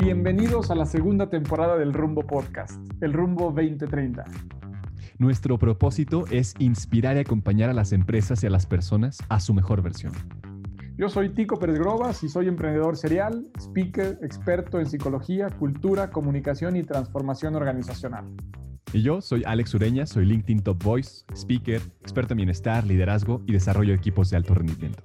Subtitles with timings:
[0.00, 4.24] Bienvenidos a la segunda temporada del Rumbo Podcast, el Rumbo 2030.
[5.18, 9.54] Nuestro propósito es inspirar y acompañar a las empresas y a las personas a su
[9.54, 10.12] mejor versión.
[10.96, 16.76] Yo soy Tico Pérez Grobas y soy emprendedor serial, speaker, experto en psicología, cultura, comunicación
[16.76, 18.24] y transformación organizacional.
[18.92, 23.52] Y yo soy Alex Ureña, soy LinkedIn Top Voice, speaker, experto en bienestar, liderazgo y
[23.52, 25.02] desarrollo de equipos de alto rendimiento.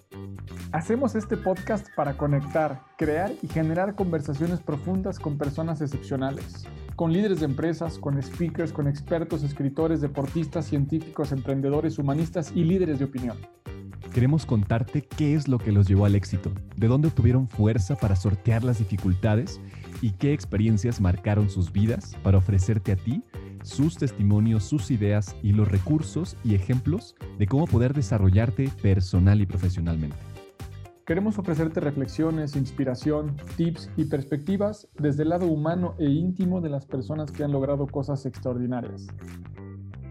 [0.73, 6.65] Hacemos este podcast para conectar, crear y generar conversaciones profundas con personas excepcionales,
[6.95, 12.97] con líderes de empresas, con speakers, con expertos, escritores, deportistas, científicos, emprendedores, humanistas y líderes
[12.97, 13.37] de opinión.
[14.15, 18.15] Queremos contarte qué es lo que los llevó al éxito, de dónde obtuvieron fuerza para
[18.15, 19.61] sortear las dificultades
[20.01, 23.23] y qué experiencias marcaron sus vidas para ofrecerte a ti
[23.61, 29.45] sus testimonios, sus ideas y los recursos y ejemplos de cómo poder desarrollarte personal y
[29.45, 30.32] profesionalmente.
[31.05, 36.85] Queremos ofrecerte reflexiones, inspiración, tips y perspectivas desde el lado humano e íntimo de las
[36.85, 39.07] personas que han logrado cosas extraordinarias.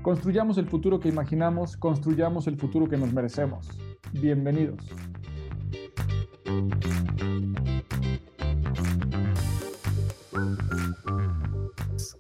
[0.03, 3.71] Construyamos el futuro que imaginamos, construyamos el futuro que nos merecemos.
[4.13, 4.87] Bienvenidos.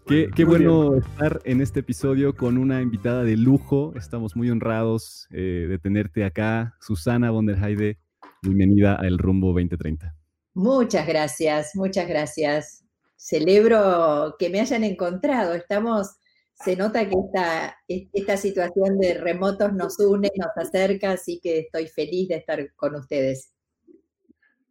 [0.06, 3.92] Qué, bueno estar en este episodio con una invitada de lujo.
[3.96, 8.01] Estamos muy honrados eh, de tenerte acá, Susana von der Heide
[8.44, 10.16] Bienvenida a El Rumbo 2030.
[10.54, 12.84] Muchas gracias, muchas gracias.
[13.14, 15.54] Celebro que me hayan encontrado.
[15.54, 16.16] Estamos,
[16.52, 21.86] se nota que esta, esta situación de remotos nos une, nos acerca, así que estoy
[21.86, 23.54] feliz de estar con ustedes.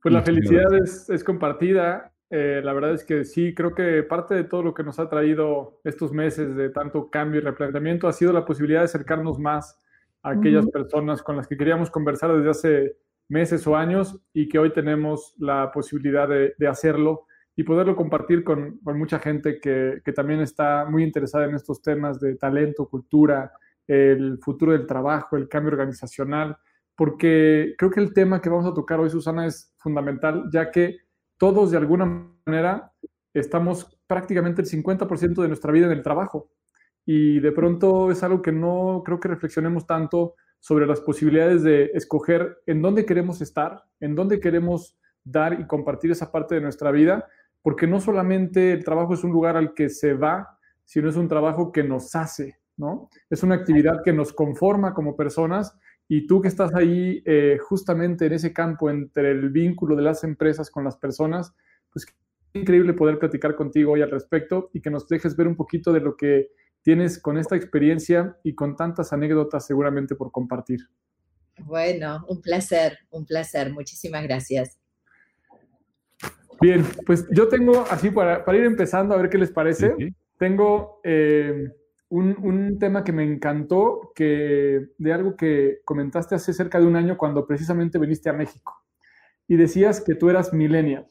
[0.04, 2.12] Pues la felicidad es, compartida.
[2.30, 5.08] Eh, la verdad es que sí, creo que parte de todo lo que nos ha
[5.08, 9.80] traído estos meses de tanto cambio y replanteamiento ha sido la posibilidad de acercarnos más
[10.24, 12.98] a aquellas personas con las que queríamos conversar desde hace
[13.32, 18.80] meses o años y que hoy tenemos la posibilidad de, hacerlo y poderlo compartir con,
[18.84, 23.54] mucha gente que, también está muy interesada en estos temas de talento, cultura,
[23.88, 26.58] el futuro del trabajo, el cambio organizacional,
[26.96, 30.98] porque creo que el tema que vamos a tocar hoy, Susana, es fundamental, ya que
[31.38, 32.92] todos de alguna manera
[33.34, 36.52] estamos prácticamente el 50% de nuestra vida en el trabajo.
[37.06, 41.92] Y de pronto es algo que no creo que reflexionemos tanto sobre las posibilidades de
[41.96, 46.92] escoger en dónde queremos estar, en dónde queremos dar y compartir esa parte de nuestra
[46.92, 47.28] vida,
[47.64, 51.28] porque no solamente el trabajo es un lugar al que se va, sino es un
[51.28, 53.10] trabajo que nos hace, ¿no?
[53.30, 55.78] Es una actividad que nos conforma como personas
[56.08, 60.24] y tú que estás ahí eh, justamente en ese campo entre el vínculo de las
[60.24, 61.56] empresas con las personas,
[61.92, 62.06] pues
[62.54, 66.02] increíble poder platicar contigo hoy al respecto y que nos dejes ver un poquito de
[66.02, 66.50] lo que
[66.82, 70.80] tienes con esta experiencia y con tantas anécdotas seguramente por compartir.
[71.60, 73.72] Bueno, un placer, un placer.
[73.72, 74.80] Muchísimas gracias.
[76.60, 79.96] Bien, pues yo tengo, así para, ir empezando a ver qué les parece,
[80.38, 81.70] tengo eh,
[82.10, 86.96] un, un, tema que me encantó, que, de algo que comentaste hace cerca de un
[86.96, 88.76] año cuando precisamente viniste a México
[89.48, 91.10] y decías que tú eras millennial.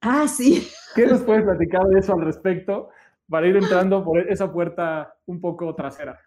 [0.00, 0.68] Ah, sí.
[0.94, 2.90] ¿Qué nos puedes platicar de eso al respecto?
[3.28, 6.18] Para ir entrando por esa puerta un poco trasera.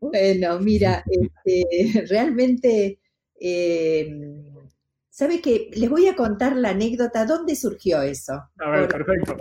[0.00, 3.00] Bueno, mira, este, realmente,
[3.40, 4.42] eh,
[5.08, 5.70] ¿sabe qué?
[5.74, 8.34] Les voy a contar la anécdota, ¿dónde surgió eso?
[8.58, 9.36] A ver, perfecto.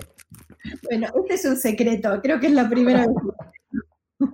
[0.84, 4.30] Bueno, este es un secreto, creo que es la primera vez.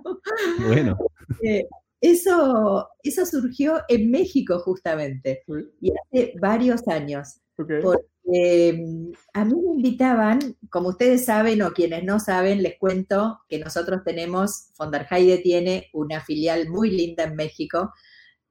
[0.68, 0.98] bueno.
[1.42, 1.66] Eh,
[2.00, 5.42] eso, eso surgió en México justamente,
[5.80, 7.40] y hace varios años.
[7.58, 7.82] Okay.
[8.24, 10.38] Em, a mí me invitaban,
[10.70, 16.20] como ustedes saben o quienes no saben, les cuento que nosotros tenemos, Fonderheide tiene una
[16.20, 17.92] filial muy linda en México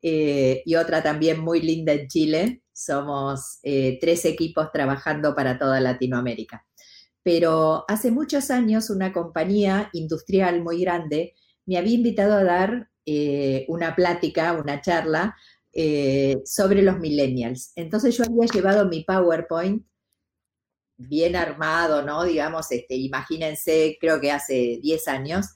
[0.01, 2.63] eh, y otra también muy linda en Chile.
[2.73, 6.65] Somos eh, tres equipos trabajando para toda Latinoamérica.
[7.23, 13.65] Pero hace muchos años una compañía industrial muy grande me había invitado a dar eh,
[13.67, 15.35] una plática, una charla
[15.73, 17.71] eh, sobre los millennials.
[17.75, 19.85] Entonces yo había llevado mi PowerPoint
[20.97, 22.23] bien armado, ¿no?
[22.23, 25.47] Digamos, este, imagínense, creo que hace 10 años.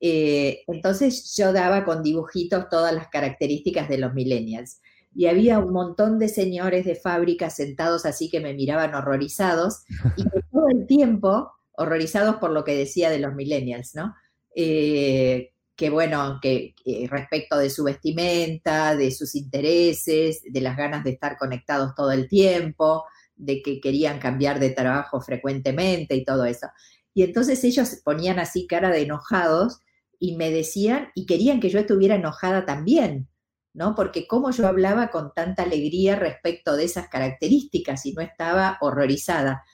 [0.00, 4.80] Eh, entonces yo daba con dibujitos todas las características de los millennials.
[5.14, 9.84] Y había un montón de señores de fábrica sentados así que me miraban horrorizados
[10.16, 14.14] y todo el tiempo horrorizados por lo que decía de los millennials, ¿no?
[14.54, 16.74] Eh, que bueno, que,
[17.08, 22.28] respecto de su vestimenta, de sus intereses, de las ganas de estar conectados todo el
[22.28, 26.66] tiempo, de que querían cambiar de trabajo frecuentemente y todo eso.
[27.14, 29.80] Y entonces ellos ponían así cara de enojados
[30.18, 33.30] y me decían, y querían que yo estuviera enojada también,
[33.72, 33.94] ¿no?
[33.94, 39.64] Porque como yo hablaba con tanta alegría respecto de esas características y no estaba horrorizada.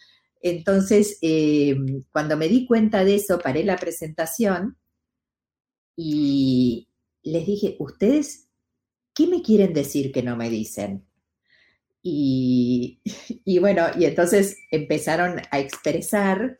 [0.40, 1.74] Entonces, eh,
[2.12, 4.76] cuando me di cuenta de eso, paré la presentación
[5.96, 6.88] y
[7.22, 8.48] les dije, ¿ustedes
[9.14, 11.06] qué me quieren decir que no me dicen?
[12.02, 13.00] Y,
[13.44, 16.58] y, bueno, y entonces empezaron a expresar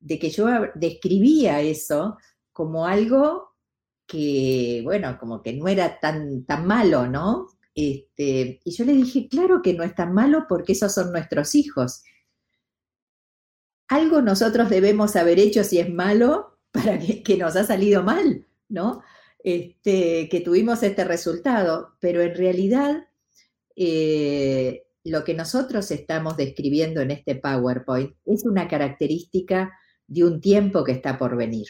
[0.00, 2.16] de que yo describía eso
[2.52, 3.48] como algo
[4.08, 7.46] que, bueno, como que no era tan, tan malo, ¿no?
[7.74, 11.54] Este, y yo le dije, claro que no es tan malo porque esos son nuestros
[11.54, 12.02] hijos.
[13.86, 19.02] Algo nosotros debemos haber hecho si es malo para que, nos ha salido mal, ¿no?
[19.42, 23.08] Este, que tuvimos este resultado, pero en realidad
[23.76, 29.72] eh, lo que nosotros estamos describiendo en este PowerPoint es una característica
[30.06, 31.68] de un tiempo que está por venir.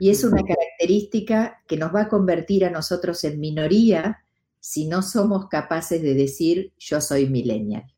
[0.00, 4.24] Y es una característica que nos va a convertir a nosotros en minoría
[4.58, 7.92] si no somos capaces de decir yo soy millennial.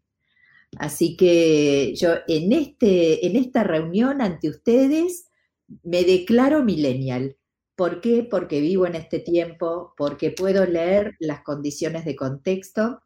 [0.79, 5.29] Así que yo en, este, en esta reunión ante ustedes
[5.83, 7.37] me declaro millennial.
[7.76, 8.26] ¿Por qué?
[8.29, 13.00] Porque vivo en este tiempo, porque puedo leer las condiciones de contexto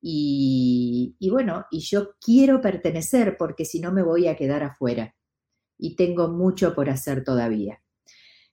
[0.00, 5.14] y, y bueno, y yo quiero pertenecer porque si no me voy a quedar afuera
[5.78, 7.82] y tengo mucho por hacer todavía.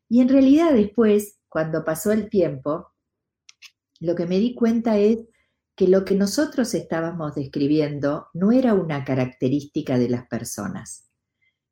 [0.09, 2.93] Y en realidad después, cuando pasó el tiempo,
[3.99, 5.19] lo que me di cuenta es
[5.75, 11.09] que lo que nosotros estábamos describiendo no era una característica de las personas,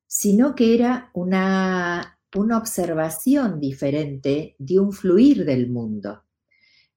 [0.07, 6.23] sino que era una, una observación diferente de un fluir del mundo,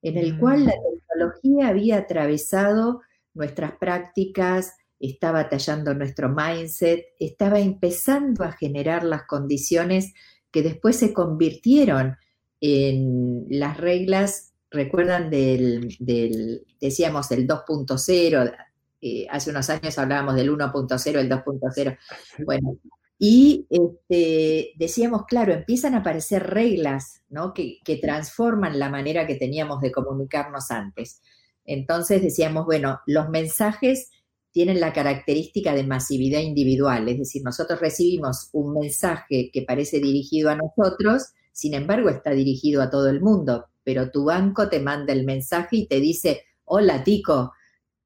[0.02, 0.98] en el cual la mm.
[0.98, 3.00] tecnología había atravesado
[3.34, 10.14] nuestras prácticas, estaba tallando nuestro mindset, estaba empezando a generar las condiciones
[10.50, 12.16] que después se convirtieron
[12.60, 18.54] en las reglas recuerdan del, decíamos, el 2.0,
[19.00, 21.98] eh, hace unos años hablábamos del 1.0, el 2.0,
[22.44, 22.76] bueno,
[23.19, 27.55] y este, decíamos, claro, empiezan a aparecer reglas ¿no?
[27.55, 31.20] que, que transforman la manera que teníamos de comunicarnos antes.
[31.64, 34.11] Entonces decíamos, bueno, los mensajes
[34.55, 40.49] tienen la característica de masividad individual, es decir, nosotros recibimos un mensaje que parece dirigido
[40.50, 45.12] a nosotros, sin embargo está dirigido a todo el mundo, pero tu banco te manda
[45.12, 47.52] el mensaje y te dice, hola Tico,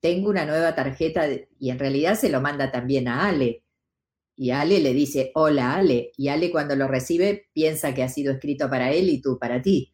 [0.00, 1.26] tengo una nueva tarjeta
[1.58, 3.62] y en realidad se lo manda también a Ale.
[4.40, 8.32] Y Ale le dice, hola Ale, y Ale cuando lo recibe piensa que ha sido
[8.32, 9.92] escrito para él y tú para ti.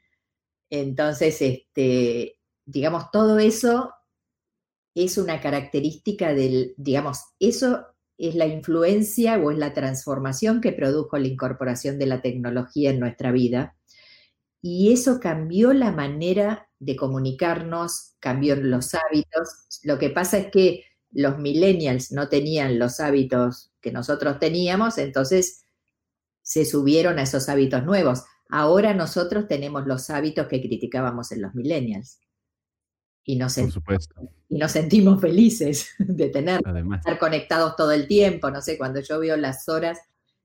[0.68, 3.94] Entonces, este, digamos, todo eso
[4.94, 7.86] es una característica del, digamos, eso
[8.18, 13.00] es la influencia o es la transformación que produjo la incorporación de la tecnología en
[13.00, 13.76] nuestra vida
[14.66, 19.66] y eso cambió la manera de comunicarnos, cambió los hábitos.
[19.82, 25.66] Lo que pasa es que los millennials no tenían los hábitos que nosotros teníamos, entonces
[26.40, 28.24] se subieron a esos hábitos nuevos.
[28.48, 32.18] Ahora nosotros tenemos los hábitos que criticábamos en los millennials.
[33.26, 36.60] Y nos, y nos sentimos felices de tener,
[36.96, 38.50] estar conectados todo el tiempo.
[38.50, 39.98] No sé, cuando yo veo las horas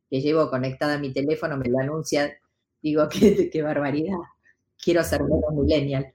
[0.09, 2.37] que llevo conectada a mi teléfono, me lo anuncia
[2.81, 4.17] digo, qué, qué barbaridad.
[4.81, 6.13] Quiero ser un millennial.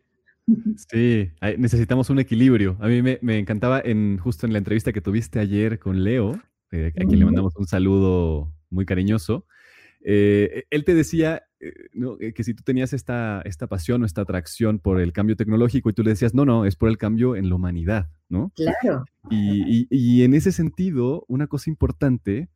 [0.90, 2.76] Sí, necesitamos un equilibrio.
[2.80, 6.38] A mí me, encantaba en justo en la entrevista que tuviste ayer con Leo,
[6.74, 9.46] eh, a quien le mandamos un saludo muy cariñoso.
[10.06, 14.78] Eh, él te decía eh, que si tú tenías esta, esta pasión o esta atracción
[14.78, 17.48] por el cambio tecnológico y tú le decías, no, no, es por el cambio en
[17.48, 18.52] la humanidad, ¿no?
[18.54, 19.04] Claro.
[19.30, 22.50] Y, y en ese sentido, una cosa importante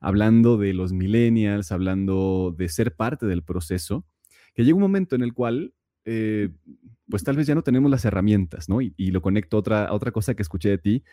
[0.00, 4.04] hablando de los millennials, hablando de ser parte del proceso,
[4.54, 6.50] que llega un momento en el cual, eh,
[7.08, 8.80] pues tal vez ya no tenemos las herramientas, ¿no?
[8.80, 11.04] Y, lo conecto a otra, otra cosa que escuché de ti,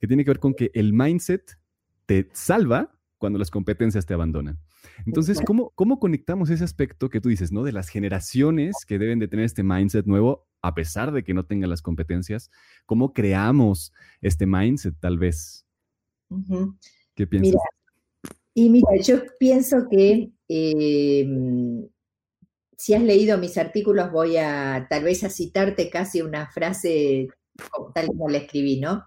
[0.00, 1.58] que tiene que ver con que el mindset
[2.06, 4.58] te salva cuando las competencias te abandonan.
[5.06, 7.64] Entonces, ¿cómo, ¿cómo conectamos ese aspecto que tú dices, ¿no?
[7.64, 11.46] De las generaciones que deben de tener este mindset nuevo, a pesar de que no
[11.46, 12.50] tengan las competencias,
[12.86, 15.66] ¿cómo creamos este mindset tal vez?
[17.14, 17.60] ¿Qué piensas?
[18.54, 21.88] Y mira, yo pienso que em,
[22.76, 27.28] si has leído mis artículos, voy a tal vez a citarte casi una frase
[27.94, 29.04] tal como la escribí, ¿no?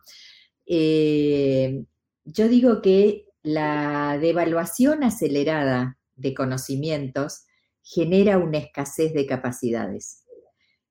[0.65, 1.85] Em,
[2.27, 7.45] yo digo que la devaluación acelerada de conocimientos
[7.81, 10.25] genera una escasez de capacidades.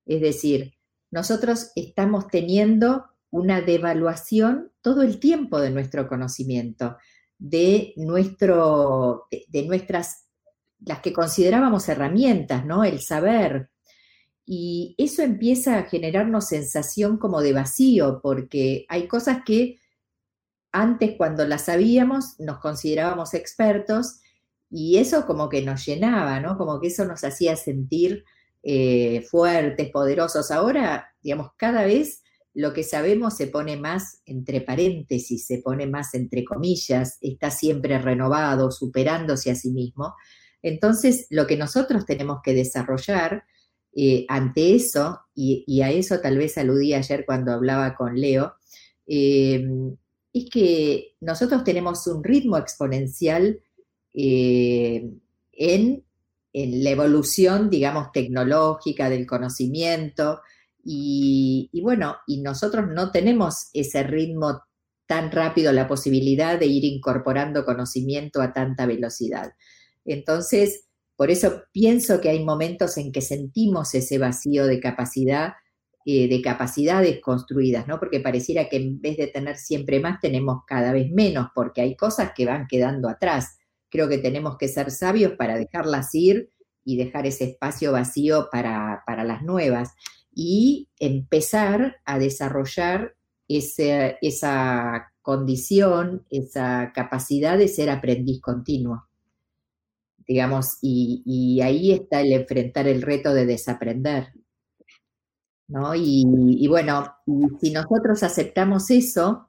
[0.07, 0.75] Es decir,
[1.11, 6.97] nosotros estamos teniendo una devaluación todo el tiempo de nuestro conocimiento
[7.39, 10.27] de, nuestro, de, nuestras,
[10.81, 12.85] las que considerábamos herramientas, ¿no?
[12.85, 13.69] El saber.
[14.47, 19.79] Y eso empieza a generarnos sensación como de vacío, porque hay cosas que
[20.81, 24.21] antes cuando la sabíamos nos considerábamos expertos
[24.71, 26.59] y eso como que nos llenaba, ¿no?
[26.59, 28.25] Como que eso nos hacía sentir
[28.63, 30.51] eh, fuertes, poderosos.
[30.51, 36.15] Ahora, digamos, cada vez lo que sabemos se pone más entre paréntesis, se pone más
[36.15, 40.15] entre comillas, está siempre renovado, superándose a sí mismo.
[40.63, 43.45] Entonces, lo que nosotros tenemos que desarrollar
[43.95, 48.55] eh, ante eso, y, a eso tal vez aludí ayer cuando hablaba con Leo,
[49.07, 49.65] eh,
[50.39, 53.59] es que nosotros tenemos un ritmo exponencial
[54.13, 55.11] eh,
[55.53, 56.03] en,
[56.53, 60.41] la evolución, digamos, tecnológica del conocimiento.
[60.83, 64.63] Y, bueno, y nosotros no tenemos ese ritmo
[65.07, 69.53] tan rápido, la posibilidad de ir incorporando conocimiento a tanta velocidad.
[70.05, 75.55] Entonces, por eso pienso que hay momentos en que sentimos ese vacío de capacidad,
[76.09, 77.99] eh, de capacidades construidas, ¿no?
[77.99, 81.97] Porque pareciera que en vez de tener siempre más, tenemos cada vez menos, porque hay
[81.97, 83.59] cosas que van quedando atrás.
[83.91, 86.53] Creo que tenemos que ser sabios para dejarlas ir
[86.85, 89.95] y dejar ese espacio vacío para, las nuevas
[90.33, 93.17] y empezar a desarrollar
[93.49, 99.09] esa condición, esa capacidad de ser aprendiz continuo.
[100.25, 104.29] Digamos, y, ahí está el enfrentar el reto de desaprender.
[105.69, 105.95] ¿No?
[105.95, 107.17] Y, bueno,
[107.61, 109.47] si nosotros aceptamos eso,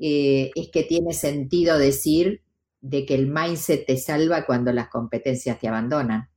[0.00, 2.42] eh, es que tiene sentido decir
[2.80, 6.28] de que el mindset te salva cuando las competencias te abandonan.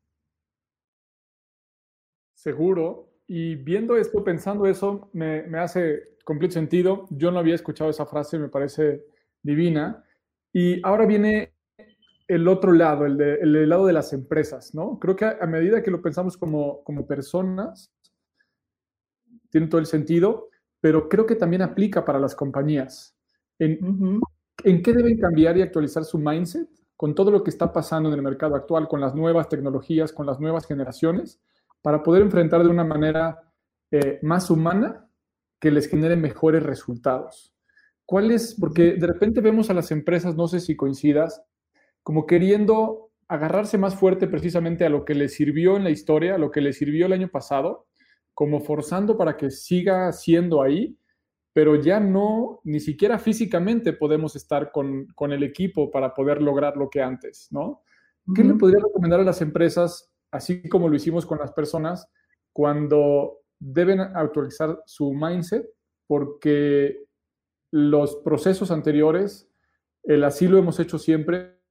[2.34, 3.12] Seguro.
[3.28, 7.08] Y viendo esto, pensando eso, me, hace completo sentido.
[7.10, 9.04] Yo no había escuchado esa frase, me parece
[9.42, 10.04] divina.
[10.54, 11.54] Y ahora viene
[12.28, 15.00] el otro lado, el, el lado de las empresas, ¿no?
[15.00, 17.95] Creo que a, medida que lo pensamos como, como personas,
[19.56, 20.50] tiene todo el sentido,
[20.82, 23.16] pero creo que también aplica para las compañías.
[23.58, 24.20] En,
[24.66, 28.16] ¿En qué deben cambiar y actualizar su mindset con todo lo que está pasando en
[28.16, 31.40] el mercado actual, con las nuevas tecnologías, con las nuevas generaciones,
[31.82, 33.44] para poder enfrentar de una manera
[33.92, 35.08] eh, más humana
[35.58, 37.56] que les genere mejores resultados?
[38.06, 38.58] ¿Cuál es?
[38.60, 41.42] Porque de repente vemos a las empresas, no sé si coincidas,
[42.04, 46.40] como queriendo agarrarse más fuerte precisamente a lo que les sirvió en la historia, a
[46.40, 47.88] lo que les sirvió el año pasado,
[48.36, 50.96] como forzando para que siga siendo ahí
[51.56, 56.90] pero ya no, ni siquiera físicamente podemos estar con, el equipo para poder lograr lo
[56.90, 57.82] que antes, ¿no?
[58.36, 62.12] ¿Qué le podría recomendar a las empresas, así como lo hicimos con las personas,
[62.52, 65.66] cuando deben actualizar su mindset?
[66.08, 67.06] Porque
[67.72, 69.50] los procesos anteriores,
[70.04, 71.62] el así lo hemos hecho siempre,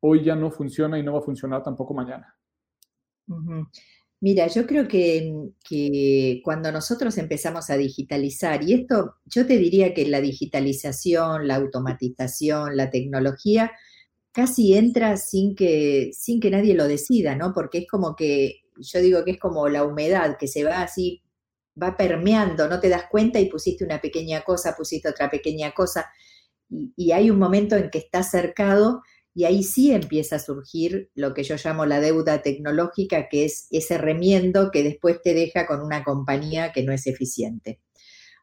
[0.00, 2.34] hoy ya no funciona y no va a funcionar tampoco mañana.
[4.20, 10.06] Mira, yo creo que, cuando nosotros empezamos a digitalizar, y esto yo te diría que
[10.06, 13.72] la digitalización, la automatización, la tecnología,
[14.32, 17.52] casi entra sin que, sin que nadie lo decida, ¿no?
[17.54, 21.22] Porque es como que, yo digo que es como la humedad que se va así,
[21.80, 26.06] va permeando, no te das cuenta y pusiste una pequeña cosa, pusiste otra pequeña cosa,
[26.70, 29.02] y, y hay un momento en que está cercado
[29.36, 33.66] y ahí sí empieza a surgir lo que yo llamo la deuda tecnológica, que es
[33.70, 37.82] ese remiendo que después te deja con una compañía que no es eficiente.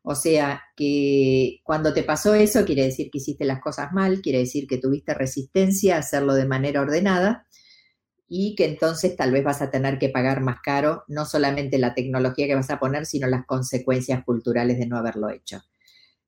[0.04, 4.38] O sea, que cuando te pasó eso, quiere decir que hiciste las cosas mal, quiere
[4.38, 7.48] decir que tuviste resistencia a hacerlo de manera ordenada
[8.28, 11.96] y que entonces tal vez vas a tener que pagar más caro no solamente la
[11.96, 15.60] tecnología que vas a poner, sino las consecuencias culturales de no haberlo hecho.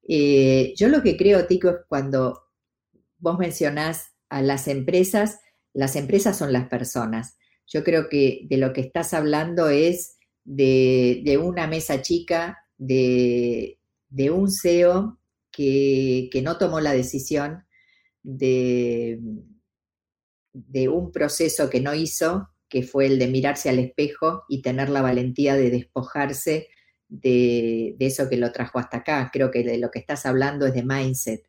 [0.10, 2.46] Eh, yo lo que creo, Tico, es cuando
[3.20, 5.40] vos mencionás a las empresas,
[5.74, 7.38] las empresas son las personas.
[7.68, 13.80] Yo creo que de lo que estás hablando es de, una mesa chica, de,
[14.32, 15.20] un CEO
[15.52, 17.66] que, no tomó la decisión,
[18.24, 19.20] de,
[20.54, 24.90] de un proceso que no hizo, que fue el de mirarse al espejo y tener
[24.90, 26.68] la valentía de despojarse
[27.08, 29.30] de, de, eso que lo trajo hasta acá.
[29.32, 31.48] Creo que de lo que estás hablando es de mindset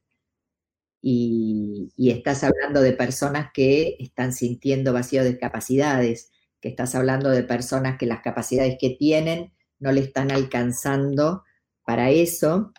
[1.03, 7.43] y, estás hablando de personas que están sintiendo vacío de capacidades, que estás hablando de
[7.43, 11.45] personas que las capacidades que tienen no le están alcanzando
[11.85, 12.73] para eso.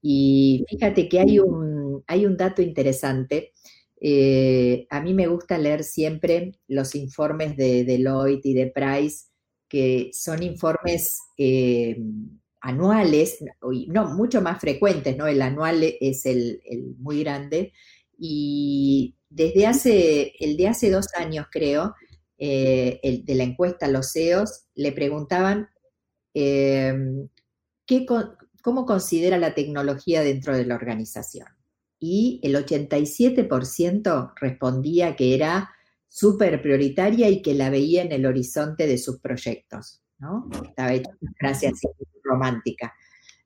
[0.00, 3.52] Y fíjate que hay un, hay un dato interesante.
[4.00, 9.26] Eh, a mí me gusta leer siempre los informes de Deloitte y de Price,
[9.68, 11.96] que son informes eh,
[12.64, 13.44] anuales,
[13.88, 15.26] no, mucho más frecuentes, ¿no?
[15.26, 16.62] El anual es el,
[16.98, 17.72] muy grande.
[18.18, 21.94] Y desde hace, el de hace dos años, creo,
[22.38, 25.68] eh, el de la encuesta los CEOs, le preguntaban
[26.32, 27.28] em,
[27.86, 28.06] ¿qué,
[28.62, 31.48] cómo considera la tecnología dentro de la organización.
[32.00, 35.70] y el 87% respondía que era
[36.08, 40.03] súper prioritaria y que la veía en el horizonte de sus proyectos,
[40.64, 41.72] Estaba hecha una frase
[42.22, 42.94] romántica.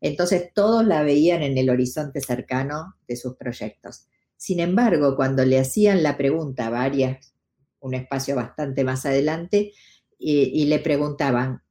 [0.00, 4.06] Entonces todos la veían en el horizonte cercano de sus proyectos.
[4.37, 7.35] Sin embargo, cuando le hacían la pregunta varias,
[7.80, 9.73] un espacio bastante más adelante,
[10.20, 11.62] y, le preguntaban,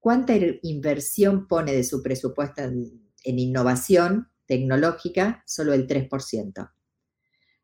[0.00, 5.42] ¿cuánta inversión pone de su presupuesto en innovación tecnológica?
[5.46, 6.72] Solo el 3%.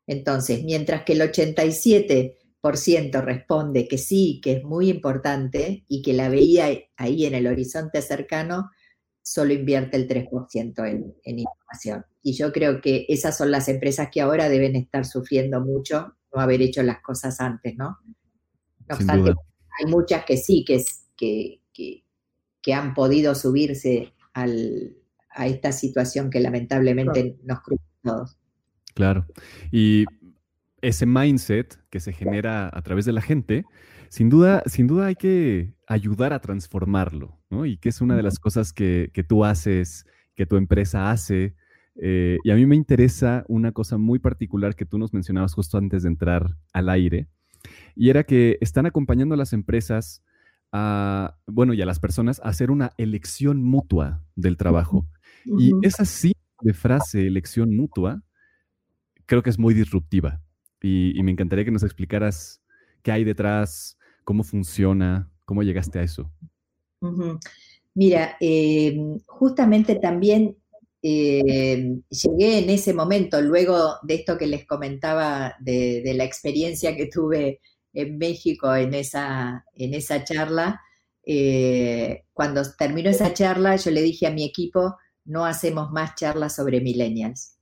[0.05, 2.38] Entonces, mientras que el 87%
[3.21, 8.01] responde que sí, que es muy importante y que la veía ahí en el horizonte
[8.01, 8.69] cercano,
[9.21, 12.05] solo invierte el 3% en, en, innovación.
[12.21, 16.41] Y yo creo que esas son las empresas que ahora deben estar sufriendo mucho no
[16.41, 17.97] haber hecho las cosas antes, ¿no?
[18.87, 19.33] No obstante,
[19.79, 20.83] hay muchas que sí, que,
[21.15, 22.03] que, que,
[22.61, 24.95] que han podido subirse al,
[25.29, 28.37] a esta situación que lamentablemente nos cruza a todos.
[28.93, 29.25] Claro.
[29.71, 30.05] Y
[30.81, 33.65] ese mindset que se genera a través de la gente,
[34.09, 37.65] sin duda, sin duda hay que ayudar a transformarlo, ¿no?
[37.65, 40.05] Y que es una de las cosas que, tú haces,
[40.35, 41.55] que tu empresa hace.
[42.01, 45.77] Eh, y a mí me interesa una cosa muy particular que tú nos mencionabas justo
[45.77, 47.27] antes de entrar al aire,
[47.95, 50.23] y era que están acompañando a las empresas
[50.71, 55.07] a, bueno, y a las personas a hacer una elección mutua del trabajo.
[55.45, 58.23] Y esa sí de frase, elección mutua,
[59.25, 60.41] creo que es muy disruptiva.
[60.81, 62.61] Y, me encantaría que nos explicaras
[63.03, 66.31] qué hay detrás, cómo funciona, cómo llegaste a eso.
[67.93, 70.57] Mira, em, justamente también
[71.01, 77.07] em, llegué en ese momento, luego de esto que les comentaba de, la experiencia que
[77.07, 77.61] tuve
[77.93, 80.81] en México en esa, en esa charla.
[81.25, 86.55] Eh, cuando terminó esa charla, yo le dije a mi equipo, no hacemos más charlas
[86.55, 87.58] sobre millennials.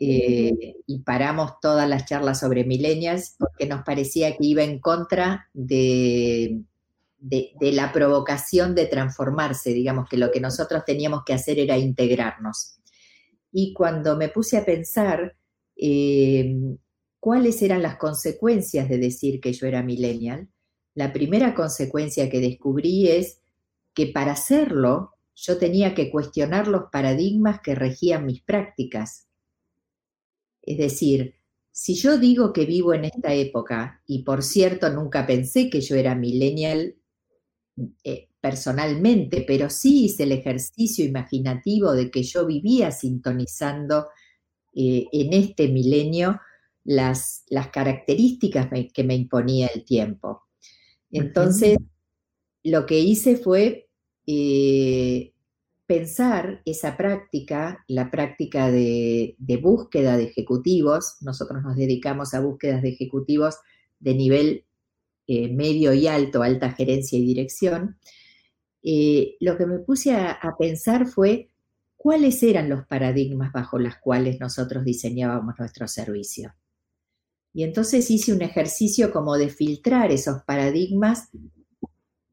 [0.00, 5.48] Eh, y paramos todas las charlas sobre millennials porque nos parecía que iba en contra
[5.52, 6.62] de,
[7.18, 12.76] de, la provocación de transformarse, digamos que lo que nosotros teníamos que hacer era integrarnos.
[13.50, 15.36] Y cuando me puse a pensar
[15.76, 16.76] eh,
[17.20, 20.48] cuáles eran las consecuencias de decir que yo era millennial,
[20.94, 23.40] la primera consecuencia que descubrí es
[23.94, 29.23] que para hacerlo yo tenía que cuestionar los paradigmas que regían mis prácticas.
[30.66, 31.34] Es decir,
[31.70, 35.96] si yo digo que vivo en esta época, y por cierto nunca pensé que yo
[35.96, 36.96] era millennial
[38.04, 44.06] eh, personalmente, pero sí hice el ejercicio imaginativo de que yo vivía sintonizando
[44.74, 46.40] eh, en este milenio
[46.84, 50.42] las, las características que me imponía el tiempo.
[51.10, 51.78] Entonces,
[52.62, 53.88] lo que hice fue
[54.26, 55.33] eh,
[55.86, 62.90] pensar esa práctica, la práctica de, búsqueda de ejecutivos, nosotros nos dedicamos a búsquedas de
[62.90, 63.56] ejecutivos
[63.98, 64.64] de nivel
[65.26, 67.98] eh, medio y alto, alta gerencia y dirección,
[68.82, 71.48] eh, lo que me puse a, pensar fue
[71.96, 76.54] cuáles eran los paradigmas bajo los cuales nosotros diseñábamos nuestro servicio.
[77.54, 81.30] Y entonces hice un ejercicio como de filtrar esos paradigmas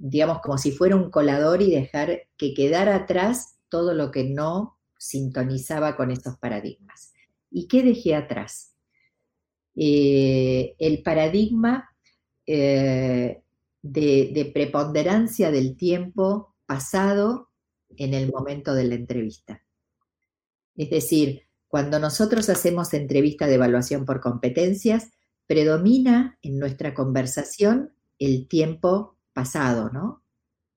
[0.01, 4.79] digamos, como si fuera un colador y dejar que quedara atrás todo lo que no
[4.97, 7.13] sintonizaba con esos paradigmas.
[7.51, 8.73] ¿Y qué dejé atrás?
[9.75, 11.89] Eh, el paradigma
[12.47, 13.41] eh,
[13.83, 17.49] de, preponderancia del tiempo pasado
[17.95, 19.63] en el momento de la entrevista.
[20.75, 25.11] Es decir, cuando nosotros hacemos entrevista de evaluación por competencias,
[25.45, 30.23] predomina en nuestra conversación el tiempo pasado, ¿no?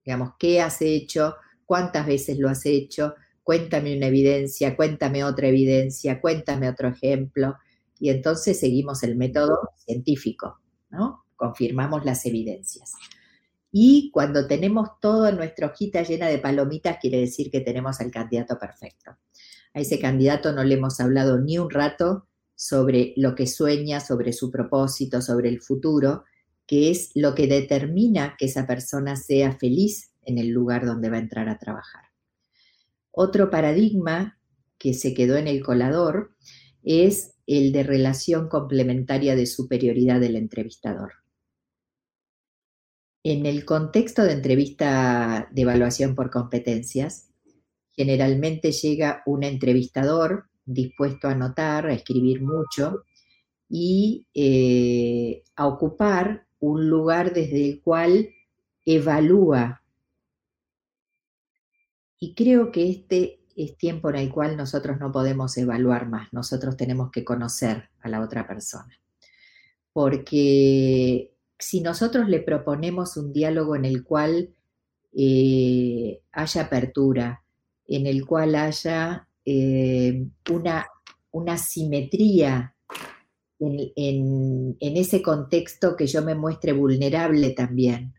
[0.05, 1.37] Digamos, ¿qué has hecho?
[1.65, 3.15] ¿Cuántas veces lo has hecho?
[3.43, 7.57] Cuéntame una evidencia, cuéntame otra evidencia, cuéntame otro ejemplo.
[7.99, 11.25] Y entonces seguimos el método científico, ¿no?
[11.37, 12.93] Confirmamos las evidencias.
[13.71, 18.11] Y cuando tenemos todo en nuestra hojita llena de palomitas, quiere decir que tenemos al
[18.11, 19.17] candidato perfecto.
[19.75, 24.33] A ese candidato no le hemos hablado ni un rato sobre lo que sueña, sobre
[24.33, 26.25] su propósito, sobre el futuro,
[26.67, 31.17] que es lo que determina que esa persona sea feliz en el lugar donde va
[31.17, 32.05] a entrar a trabajar.
[33.11, 34.39] Otro paradigma
[34.79, 36.35] que se quedó en el colador
[36.83, 41.13] es el de relación complementaria de superioridad del entrevistador.
[43.23, 47.31] En el contexto de entrevista de evaluación por competencias,
[47.93, 53.05] generalmente llega un entrevistador dispuesto a anotar, a escribir mucho
[53.69, 58.31] y eh, a ocupar un lugar desde el cual
[58.85, 59.83] evalúa.
[62.19, 66.77] Y creo que este es tiempo en el cual nosotros no podemos evaluar más, nosotros
[66.77, 68.99] tenemos que conocer a la otra persona.
[69.93, 74.55] Porque si nosotros le proponemos un diálogo en el cual
[75.17, 77.45] eh, haya apertura,
[77.87, 80.87] en el cual haya eh, una,
[81.31, 82.75] una, simetría
[83.59, 88.15] en, ese contexto que yo me muestre vulnerable también,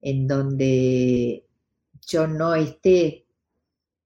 [0.00, 1.46] en donde
[2.06, 3.26] yo no esté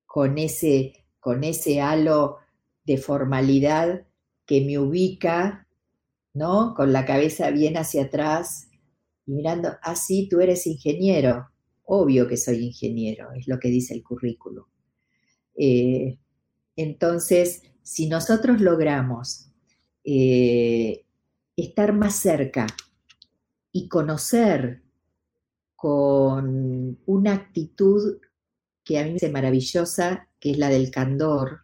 [0.07, 2.39] con ese, con ese halo
[2.85, 4.07] de formalidad
[4.47, 5.67] que me ubica,
[6.33, 6.75] ¿no?
[6.75, 8.69] Con la cabeza bien hacia atrás
[9.27, 11.49] y mirando, ah, sí, tú eres ingeniero.
[11.85, 14.69] Obvio que soy ingeniero, es lo que dice el currículo.
[15.57, 16.19] Eh,
[16.77, 19.51] entonces, si nosotros logramos
[20.05, 21.05] eh,
[21.57, 22.67] estar más cerca
[23.73, 24.83] y conocer
[25.75, 28.19] con una actitud
[28.85, 31.61] que a mí me parece maravillosa, que es la del candor.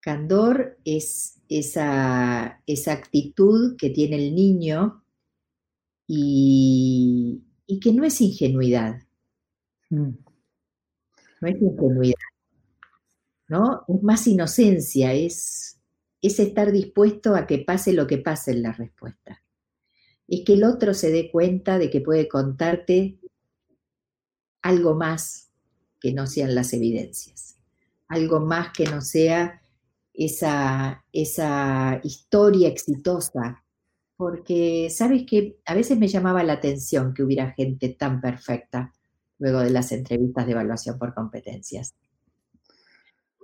[0.00, 5.02] Candor es esa, esa actitud que tiene el niño
[6.06, 7.42] y,
[7.80, 9.02] que no es ingenuidad.
[9.90, 10.10] Mm.
[11.40, 12.14] No es ingenuidad.
[13.48, 13.84] ¿no?
[13.88, 15.75] Es más inocencia, es,
[16.26, 19.42] es estar dispuesto a que pase lo que pase en la respuesta
[20.28, 23.18] es que el otro se dé cuenta de que puede contarte
[24.62, 25.50] algo más
[26.00, 27.56] que no sean las evidencias,
[28.08, 29.62] algo más que no sea
[30.12, 33.62] esa, esa historia exitosa.
[34.16, 38.92] Porque, ¿sabes que A veces me llamaba la atención que hubiera gente tan perfecta
[39.38, 41.94] luego de las entrevistas de evaluación por competencias.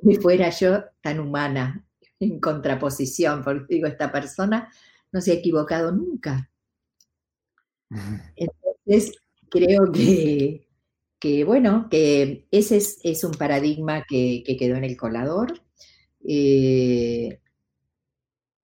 [0.02, 1.86] Y fuera yo tan humana,
[2.22, 4.72] en contraposición, porque digo, esta persona
[5.10, 6.50] no se ha equivocado nunca.
[8.36, 9.12] Entonces,
[9.50, 15.60] creo que, bueno, que ese es, un paradigma que, quedó en el colador.
[16.26, 17.40] Eh,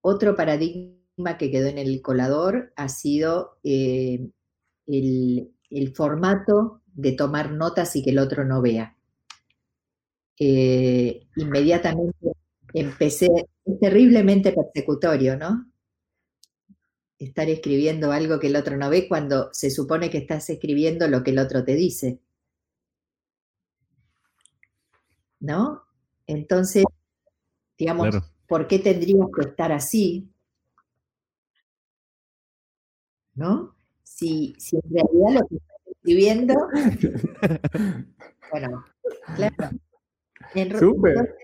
[0.00, 4.30] otro paradigma que quedó en el colador ha sido eh,
[4.86, 8.96] el, formato de tomar notas y que el otro no vea.
[10.40, 12.37] Eh, inmediatamente
[12.74, 13.28] empecé,
[13.64, 15.68] es terriblemente persecutorio, ¿no?
[17.18, 21.22] estar escribiendo algo que el otro no ve cuando se supone que estás escribiendo lo
[21.22, 22.20] que el otro te dice.
[25.40, 25.82] ¿No?
[26.26, 26.84] Entonces,
[27.76, 30.28] digamos, ¿por qué tendríamos que estar así?
[33.34, 33.74] ¿No?
[34.02, 36.54] Si, si en realidad lo que estás escribiendo,
[38.50, 38.84] bueno,
[39.36, 39.70] claro.
[40.54, 41.36] En, Súper.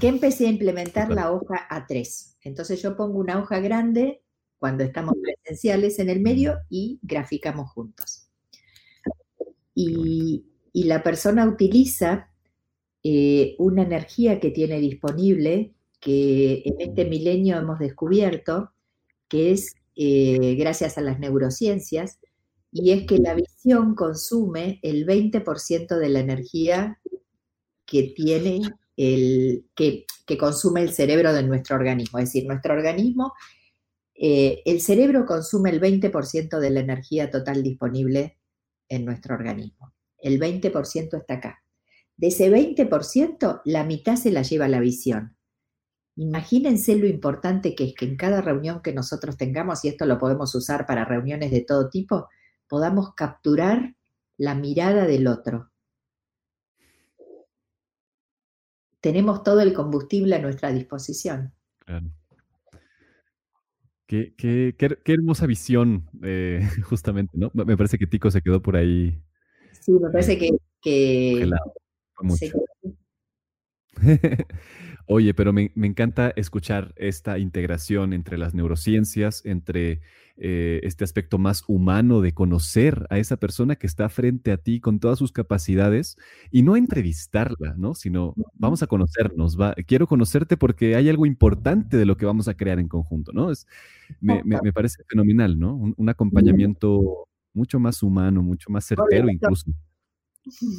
[0.00, 2.36] Que empecé a implementar la hoja A3.
[2.42, 4.22] Entonces yo pongo una hoja grande
[4.58, 8.28] cuando estamos presenciales en el medio y graficamos juntos.
[9.74, 12.30] Y, la persona utiliza
[13.02, 18.70] eh, una energía que tiene disponible, que en este milenio hemos descubierto,
[19.28, 22.20] que es eh, gracias a las neurociencias,
[22.70, 27.00] y es que la visión consume el 20% de la energía
[27.84, 28.62] que tiene
[29.02, 30.06] el, que,
[30.38, 32.18] consume el cerebro de nuestro organismo.
[32.18, 33.32] Es decir, nuestro organismo
[34.14, 38.38] eh, el cerebro consume el 20% de la energía total disponible
[38.88, 39.92] en nuestro organismo.
[40.18, 41.62] El 20% está acá.
[42.16, 45.36] De ese 20%, la mitad se la lleva la visión.
[46.14, 50.18] Imagínense lo importante que es que en cada reunión que nosotros tengamos, y esto lo
[50.18, 52.28] podemos usar para reuniones de todo tipo,
[52.68, 53.96] podamos capturar
[54.36, 55.71] la mirada del otro.
[59.02, 61.52] Tenemos todo el combustible a nuestra disposición.
[64.06, 64.32] Qué,
[65.04, 67.50] hermosa visión, eh, justamente, ¿no?
[67.52, 69.20] Me parece que Tico se quedó por ahí.
[69.80, 70.50] Sí, me parece que...
[70.80, 71.50] que
[75.06, 80.00] Oye, pero me, encanta escuchar esta integración entre las neurociencias, entre
[80.36, 84.80] eh, este aspecto más humano de conocer a esa persona que está frente a ti
[84.80, 86.16] con todas sus capacidades
[86.50, 87.94] y no entrevistarla, ¿no?
[87.94, 92.54] Sino vamos a conocernos, quiero conocerte porque hay algo importante de lo que vamos a
[92.54, 93.50] crear en conjunto, ¿no?
[93.50, 93.66] Es,
[94.20, 94.42] me,
[94.72, 95.74] parece fenomenal, ¿no?
[95.74, 99.70] Un, acompañamiento mucho más humano, mucho más certero incluso.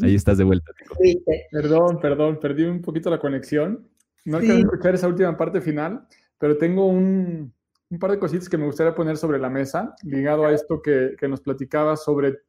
[0.02, 0.72] Ahí estás de vuelta.
[1.52, 3.88] Perdón, perdón, perdí un poquito la conexión.
[4.26, 7.54] No quiero escuchar esa última parte final, pero tengo un,
[8.00, 11.42] par de cositas que me gustaría poner sobre la mesa, ligado a esto que, nos
[11.42, 12.40] platicaba sobre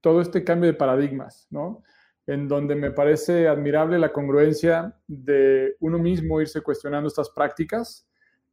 [0.00, 1.82] todo este cambio de paradigmas, ¿no?
[2.26, 8.08] En donde me parece admirable la congruencia de uno mismo irse cuestionando estas prácticas,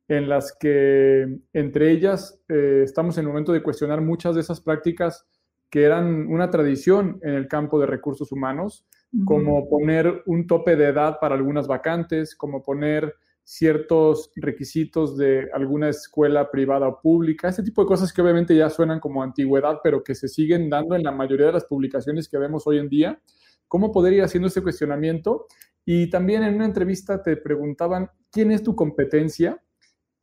[0.07, 4.61] en las que entre ellas eh, estamos en el momento de cuestionar muchas de esas
[4.61, 5.27] prácticas
[5.69, 8.85] que eran una tradición en el campo de recursos humanos,
[9.25, 13.15] como poner un tope de edad para algunas vacantes, como poner
[13.47, 18.69] ciertos requisitos de alguna escuela privada o pública, ese tipo de cosas que obviamente ya
[18.69, 22.37] suenan como antigüedad, pero que se siguen dando en la mayoría de las publicaciones que
[22.37, 23.21] vemos hoy en día.
[23.69, 25.47] ¿Cómo poder ir haciendo ese cuestionamiento?
[25.85, 29.63] Y también en una entrevista te preguntaban, ¿quién es tu competencia?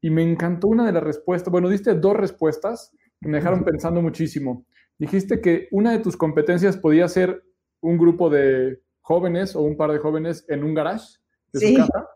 [0.02, 4.02] Y me encantó una de las respuestas, bueno, diste dos respuestas que me dejaron pensando
[4.02, 4.66] muchísimo.
[4.98, 7.42] Dijiste que una de tus competencias podía ser
[7.80, 11.20] un grupo de jóvenes o un par de jóvenes en un garage
[11.54, 12.08] de su casa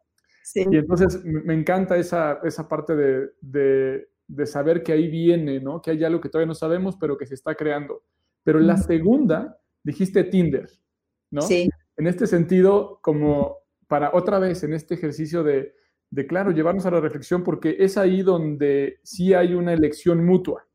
[0.54, 5.82] y entonces me encanta esa, esa parte de, de, saber que ahí viene, ¿no?
[5.82, 8.02] Que hay algo que todavía no sabemos, pero que se está creando.
[8.44, 10.68] Pero la segunda, dijiste Tinder,
[11.30, 11.42] ¿no?
[11.42, 11.68] Sí.
[11.96, 13.56] En este sentido, como
[13.88, 15.74] para otra vez, en este ejercicio de,
[16.10, 20.66] de, claro, llevarnos a la reflexión, porque es ahí donde sí hay una elección mutua.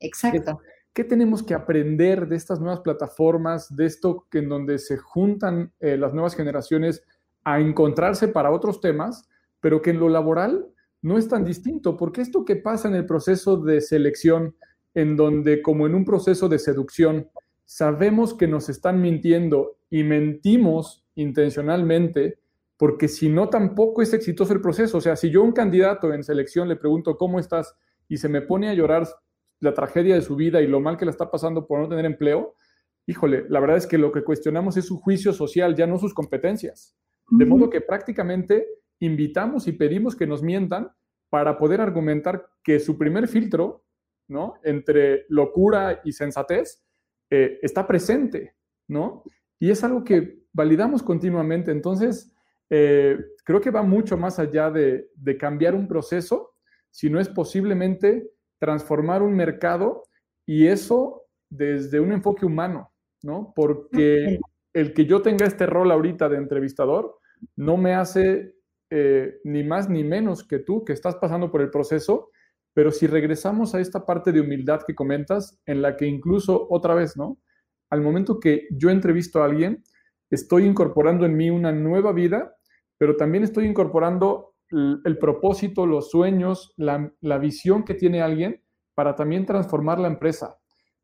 [0.00, 0.60] Exacto.
[0.92, 5.96] ¿Qué, tenemos que aprender de estas nuevas plataformas, de esto en donde se juntan eh,
[5.96, 7.04] las nuevas generaciones
[7.44, 9.28] a encontrarse para otros temas,
[9.60, 10.66] pero que en lo laboral
[11.02, 14.54] no es tan distinto, porque esto que pasa en el proceso de selección,
[14.94, 17.28] en donde como en un proceso de seducción,
[17.64, 22.38] sabemos que nos están mintiendo y mentimos intencionalmente,
[22.76, 24.98] porque si no tampoco es exitoso el proceso.
[24.98, 27.76] O sea, si yo a un candidato en selección le pregunto cómo estás
[28.08, 29.06] y se me pone a llorar
[29.60, 32.06] la tragedia de su vida y lo mal que le está pasando por no tener
[32.06, 32.54] empleo,
[33.06, 36.14] híjole, la verdad es que lo que cuestionamos es su juicio social, ya no sus
[36.14, 36.96] competencias.
[37.30, 38.66] De modo que prácticamente
[39.00, 40.90] invitamos y pedimos que nos mientan
[41.30, 43.84] para poder argumentar que su primer filtro,
[44.28, 44.54] ¿no?
[44.64, 46.84] Entre locura y sensatez,
[47.30, 48.56] eh, está presente,
[48.88, 49.22] ¿no?
[49.58, 51.70] Y es algo que validamos continuamente.
[51.70, 52.32] Entonces,
[52.68, 56.54] eh, creo que va mucho más allá de, de, cambiar un proceso,
[56.90, 60.02] sino es posiblemente transformar un mercado
[60.46, 63.52] y eso desde un enfoque humano, ¿no?
[63.54, 64.38] Porque
[64.72, 67.19] el que yo tenga este rol ahorita de entrevistador
[67.56, 68.54] no me hace
[68.90, 72.30] eh, ni más ni menos que tú que estás pasando por el proceso,
[72.74, 76.94] pero si regresamos a esta parte de humildad que comentas, en la que incluso otra
[76.94, 77.38] vez, ¿no?
[77.90, 79.82] Al momento que yo entrevisto a alguien,
[80.30, 82.56] estoy incorporando en mí una nueva vida,
[82.98, 88.62] pero también estoy incorporando el, propósito, los sueños, la, la, visión que tiene alguien
[88.94, 90.58] para también transformar la empresa.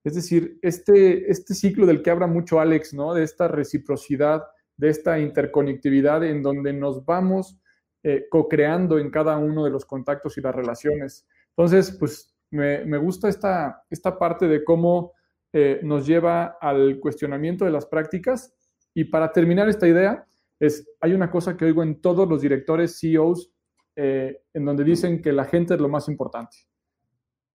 [0.05, 3.13] Es decir, este, este ciclo del que habla mucho Alex, ¿no?
[3.13, 4.43] De esta reciprocidad,
[4.77, 7.59] de esta interconectividad en donde nos vamos
[8.03, 11.27] eh, co-creando en cada uno de los contactos y las relaciones.
[11.57, 15.13] Entonces, pues me, gusta esta, esta parte de cómo
[15.53, 18.55] eh, nos lleva al cuestionamiento de las prácticas.
[18.95, 20.27] Y para terminar esta idea,
[20.61, 23.53] es, hay una cosa que oigo en todos los directores, CEOs,
[23.97, 26.59] eh, en donde dicen que la gente es lo más importante.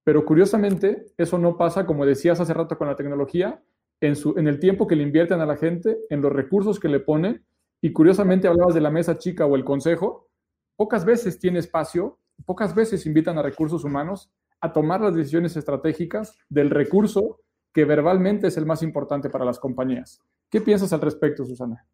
[0.03, 3.63] Pero curiosamente, eso no pasa, como decías hace rato con la tecnología,
[4.01, 7.45] en, el tiempo que le invierten a la gente, en los recursos que le ponen,
[7.81, 10.27] y curiosamente hablabas de la mesa chica o el consejo,
[10.75, 16.37] pocas veces tiene espacio, pocas veces invitan a recursos humanos a tomar las decisiones estratégicas
[16.49, 17.39] del recurso
[17.73, 20.19] que verbalmente es el más importante para las compañías.
[20.49, 21.87] ¿Qué piensas al respecto, Susana?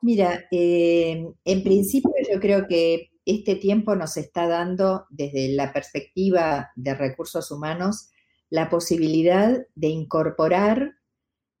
[0.00, 6.70] Mira, eh, en principio yo creo que este tiempo nos está dando desde la perspectiva
[6.76, 8.10] de recursos humanos
[8.48, 10.97] la posibilidad de incorporar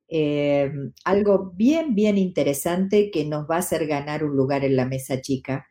[0.08, 0.72] eh,
[1.04, 5.20] algo bien, bien interesante que nos va a hacer ganar un lugar en la mesa
[5.20, 5.66] chica,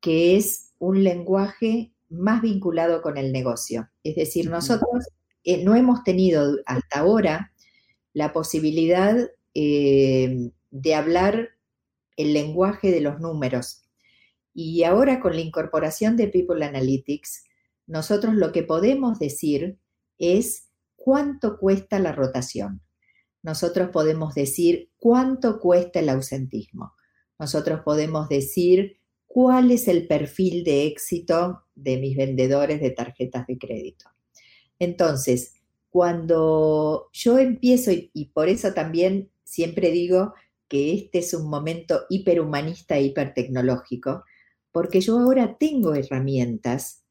[0.00, 3.90] que es un lenguaje más vinculado con el negocio.
[4.02, 5.06] Es decir, nosotros
[5.44, 7.52] eh, no hemos tenido hasta ahora
[8.14, 9.16] la posibilidad
[9.54, 11.50] eh, de hablar
[12.16, 13.82] el lenguaje de los números.
[14.54, 17.44] Y ahora con la incorporación de People Analytics,
[17.86, 19.78] nosotros lo que podemos decir
[20.18, 22.83] es cuánto cuesta la rotación
[23.44, 26.94] nosotros podemos decir cuánto cuesta el ausentismo.
[27.38, 33.58] Nosotros podemos decir cuál es el perfil de éxito de mis vendedores de tarjetas de
[33.58, 34.06] crédito.
[34.78, 40.32] Entonces, cuando yo empiezo, y, por eso también siempre digo
[40.66, 44.24] que este es un momento hiperhumanista e hipertecnológico,
[44.72, 47.04] porque yo ahora tengo herramientas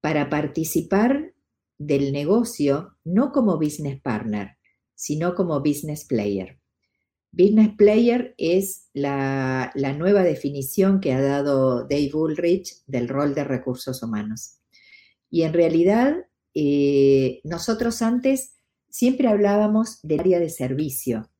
[0.00, 1.34] para participar
[1.78, 4.56] del negocio no como business partner,
[5.00, 6.60] sino como business player.
[7.32, 14.02] Business player es la, nueva definición que ha dado Dave Ulrich del rol de recursos
[14.02, 14.58] humanos.
[15.30, 18.56] Y en realidad, eh, nosotros antes
[18.90, 21.30] siempre hablábamos del área de servicio,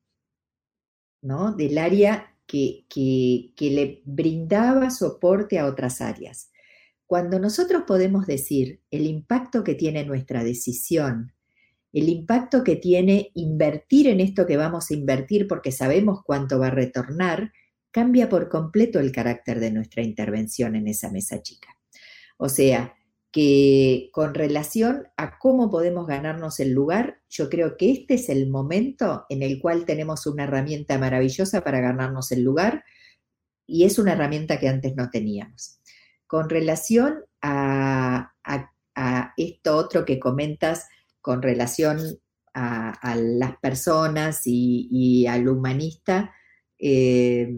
[1.21, 1.53] ¿no?
[1.53, 6.49] Del área que, que, que le brindaba soporte a otras áreas.
[7.05, 11.35] Cuando nosotros podemos decir el impacto que tiene nuestra decisión
[11.93, 16.67] el impacto que tiene invertir en esto que vamos a invertir porque sabemos cuánto va
[16.67, 17.51] a retornar,
[17.91, 21.77] cambia por completo el carácter de nuestra intervención en esa mesa chica.
[22.37, 22.95] O sea,
[23.31, 28.49] que con relación a cómo podemos ganarnos el lugar, yo creo que este es el
[28.49, 32.83] momento en el cual tenemos una herramienta maravillosa para ganarnos el lugar
[33.65, 35.79] y es una herramienta que antes no teníamos.
[36.27, 38.33] Con relación a,
[39.37, 40.87] esto otro que comentas,
[41.21, 41.99] con relación
[42.53, 46.33] a, las personas y, al humanista,
[46.79, 47.53] eh,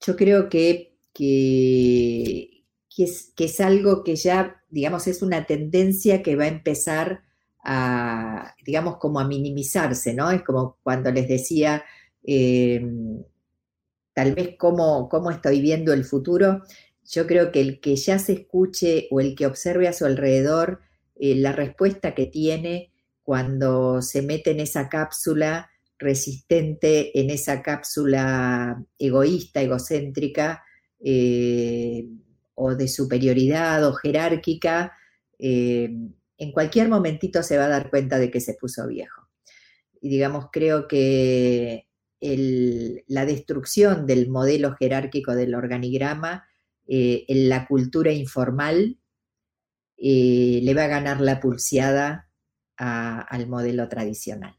[0.00, 2.64] yo creo que, que,
[2.96, 7.22] es, algo que ya digamos, es una tendencia que va a empezar
[7.64, 10.30] a, digamos, como a minimizarse, ¿no?
[10.30, 11.84] Es como cuando les decía,
[12.22, 13.22] em,
[14.14, 16.62] tal vez cómo, cómo estoy viendo el futuro.
[17.04, 20.80] Yo creo que el que ya se escuche o el que observe a su alrededor
[21.22, 28.82] eh, la respuesta que tiene cuando se mete en esa cápsula resistente, en esa cápsula
[28.98, 30.64] egoísta, egocéntrica,
[30.98, 32.06] eh,
[32.54, 34.96] o de superioridad o jerárquica,
[35.38, 35.90] eh,
[36.38, 39.28] en cualquier momentito se va a dar cuenta de que se puso viejo.
[40.00, 41.86] Y digamos, creo que
[42.22, 46.46] la destrucción del modelo jerárquico del organigrama
[46.86, 48.99] en la cultura informal
[50.02, 52.26] eh, le va a ganar la pulseada
[52.76, 54.56] al modelo tradicional.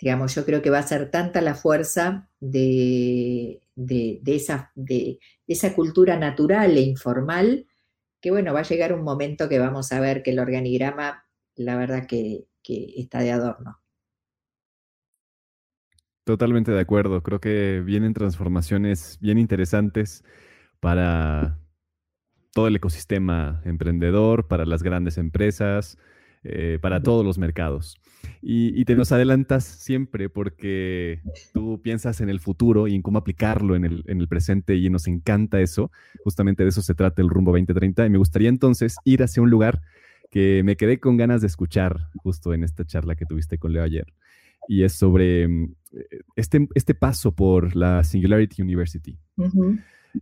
[0.00, 6.80] Digamos, yo creo que va a ser tanta la fuerza de, esa cultura natural e
[6.80, 7.68] informal,
[8.20, 11.76] que bueno, va a llegar un momento que vamos a ver que el organigrama, la
[11.76, 13.78] verdad que, está de adorno.
[16.24, 17.22] Totalmente de acuerdo.
[17.22, 20.24] Creo que vienen transformaciones bien interesantes
[20.80, 21.60] para
[22.52, 25.98] todo el ecosistema emprendedor, para las grandes empresas,
[26.42, 28.00] eh, para todos los mercados.
[28.42, 31.20] Y, te nos adelantas siempre porque
[31.52, 35.60] tú piensas en el futuro y en cómo aplicarlo en el, presente y nos encanta
[35.60, 35.90] eso.
[36.24, 38.06] Justamente de eso se trata el rumbo 2030.
[38.06, 39.82] Y me gustaría entonces ir hacia un lugar
[40.30, 43.82] que me quedé con ganas de escuchar justo en esta charla que tuviste con Leo
[43.82, 44.06] ayer.
[44.66, 45.74] Y es sobre mm,
[46.36, 49.18] este, este paso por la Singularity University.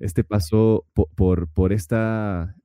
[0.00, 2.56] Este paso por, por, esta,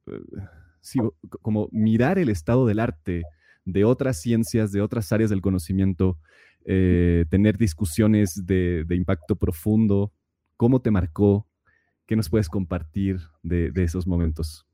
[1.41, 3.23] como mirar el estado del arte
[3.65, 6.17] de otras ciencias, de otras áreas del conocimiento,
[6.65, 10.11] eh, tener discusiones de, impacto profundo.
[10.57, 11.47] ¿Cómo te marcó?
[12.05, 14.65] ¿Qué nos puedes compartir de, esos momentos?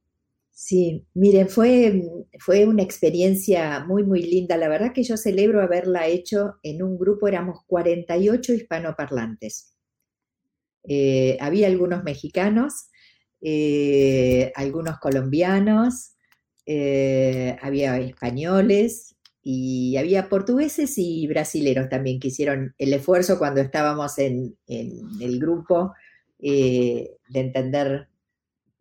[0.51, 2.03] Sí, miren, fue,
[2.39, 4.57] fue una experiencia muy, muy linda.
[4.57, 9.73] La verdad que yo celebro haberla hecho en un grupo, éramos 48 hispanoparlantes.
[10.83, 12.89] Eh, había algunos mexicanos,
[13.41, 16.15] eh, algunos colombianos,
[16.65, 24.17] eh, había españoles y había portugueses y brasileros también que hicieron el esfuerzo cuando estábamos
[24.19, 25.93] en, el grupo
[26.39, 28.07] de entender,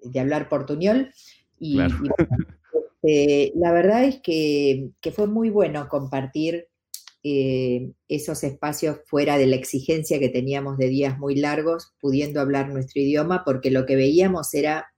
[0.03, 1.13] de hablar portuñol.
[1.59, 1.81] Y,
[3.09, 6.68] este, la verdad es que, fue muy bueno compartir
[7.31, 12.69] eh, esos espacios fuera de la exigencia que teníamos de días muy largos, pudiendo hablar
[12.69, 14.89] nuestro idioma, porque lo que veíamos era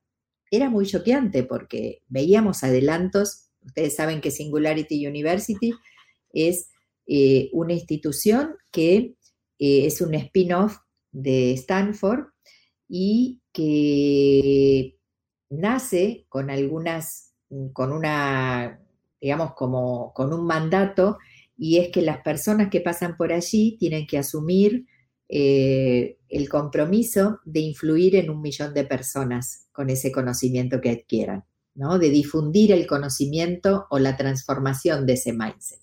[0.50, 3.50] era muy choqueante porque veíamos adelantos.
[3.64, 5.72] Ustedes saben que Singularity University
[6.32, 6.70] es
[7.06, 9.14] eh, una institución que
[9.58, 10.78] eh, es un spin-off
[11.12, 12.26] de Stanford
[12.88, 14.96] y que
[15.50, 17.32] nace con algunas,
[17.72, 18.80] con una,
[19.20, 21.18] digamos, como con un mandato,
[21.62, 24.86] y es que las personas que pasan por allí tienen que asumir
[25.28, 31.44] eh, el compromiso de influir en un millón de personas con ese conocimiento que adquieran,
[31.74, 31.98] ¿no?
[31.98, 35.80] de difundir el conocimiento o la transformación de ese mindset.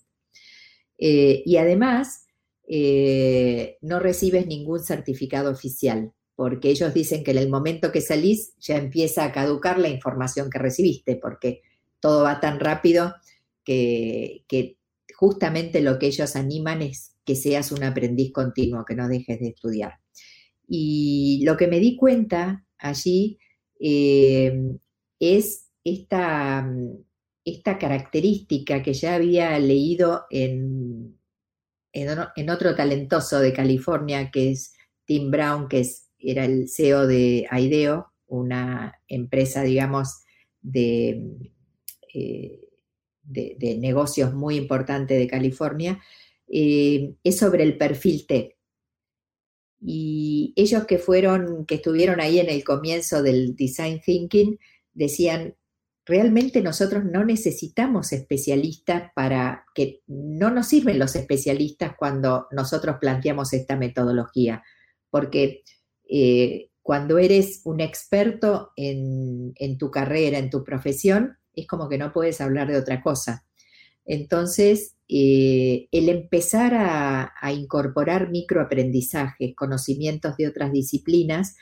[0.98, 2.26] Eh, y además,
[2.66, 8.52] eh, no recibes ningún certificado oficial, porque ellos dicen que en el momento que salís
[8.58, 11.62] ya empieza a caducar la información que recibiste, porque
[12.00, 13.14] todo va tan rápido
[13.62, 14.77] que, que
[15.18, 19.48] justamente lo que ellos animan es que seas un aprendiz continuo, que no dejes de
[19.48, 19.94] estudiar.
[20.68, 23.36] Y lo que me di cuenta allí
[23.80, 24.56] eh,
[25.18, 26.72] es esta,
[27.44, 31.18] esta, característica que ya había leído en,
[31.92, 34.72] en, otro talentoso de California, que es
[35.04, 40.22] Tim Brown, que es, era el CEO de IDEO, una empresa, digamos,
[40.60, 41.50] de,
[42.14, 42.67] eh,
[43.28, 46.00] de negocios muy importante de California,
[46.48, 48.56] eh, es sobre el perfil T.
[49.80, 54.58] Y ellos que fueron, que estuvieron ahí en el comienzo del design thinking,
[54.92, 55.54] decían
[56.04, 63.52] realmente nosotros no necesitamos especialistas para que no nos sirven los especialistas cuando nosotros planteamos
[63.52, 64.64] esta metodología,
[65.10, 65.62] porque
[66.08, 72.12] eh, cuando eres un experto en, tu carrera, en tu profesión, es como que no
[72.12, 73.44] puedes hablar de otra cosa.
[74.04, 81.56] Entonces, eh, el empezar a, incorporar microaprendizajes, conocimientos de otras disciplinas,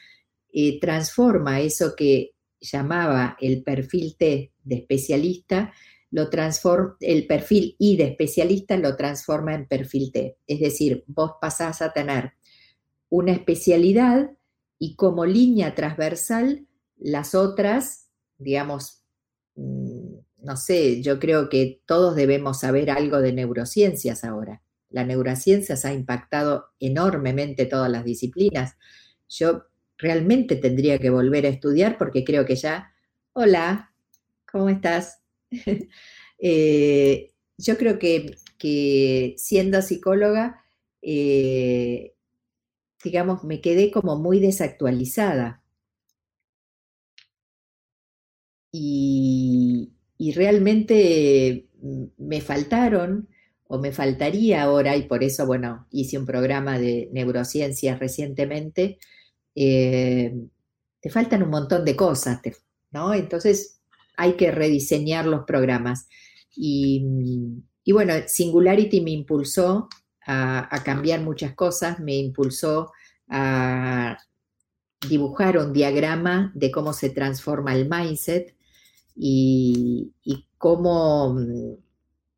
[0.52, 5.72] eh, transforma eso que llamaba el perfil T de especialista,
[6.10, 10.38] lo transforma, el perfil I de especialista lo transforma en perfil T.
[10.46, 12.32] Es decir, vos pasás a tener
[13.08, 14.30] una especialidad
[14.78, 16.66] y como línea transversal
[16.96, 18.95] las otras, digamos,
[20.46, 24.62] no sé, yo creo que todos debemos saber algo de neurociencias ahora.
[24.90, 28.76] La neurociencias ha impactado enormemente todas las disciplinas.
[29.28, 29.64] Yo
[29.98, 32.92] realmente tendría que volver a estudiar porque creo que ya,
[33.32, 33.92] hola,
[34.50, 35.20] ¿cómo estás?
[36.38, 40.62] Eh, yo creo que, siendo psicóloga,
[41.00, 42.14] eh,
[43.02, 45.62] digamos, me quedé como muy desactualizada.
[48.70, 51.66] Y, y realmente
[52.16, 53.28] me faltaron
[53.68, 58.98] o me faltaría ahora, y por eso, bueno, hice un programa de neurociencias recientemente,
[59.54, 60.34] eh,
[61.00, 62.40] te faltan un montón de cosas,
[62.90, 63.12] ¿no?
[63.12, 63.80] Entonces
[64.16, 66.08] hay que rediseñar los programas.
[66.54, 67.04] Y,
[67.92, 69.88] bueno, Singularity me impulsó
[70.26, 72.92] a, cambiar muchas cosas, me impulsó
[73.28, 74.18] a
[75.08, 78.55] dibujar un diagrama de cómo se transforma el mindset
[79.16, 80.12] y,
[80.58, 81.36] cómo,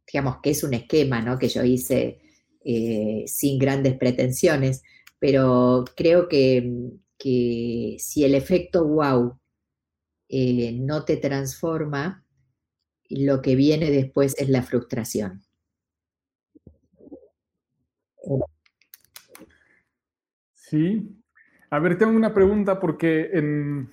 [0.07, 1.39] digamos, que es un esquema ¿no?
[1.39, 2.21] que yo hice
[2.65, 4.83] eh, sin grandes pretensiones,
[5.19, 9.39] pero creo que, que si el efecto wow
[10.29, 12.25] eh, no te transforma,
[13.09, 15.43] lo que viene después es la frustración.
[20.55, 21.19] Sí.
[21.71, 23.91] A ver, tengo una pregunta porque en,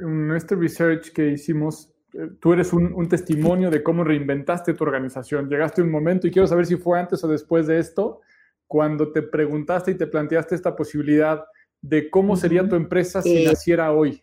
[0.00, 1.91] nuestro research que hicimos,
[2.40, 5.48] tú eres un, un, testimonio de cómo reinventaste tu organización.
[5.48, 8.20] Llegaste a un momento y quiero saber si fue antes o después de esto,
[8.66, 11.44] cuando te preguntaste y te planteaste esta posibilidad
[11.82, 14.22] de cómo sería tu empresa si eh, naciera hoy.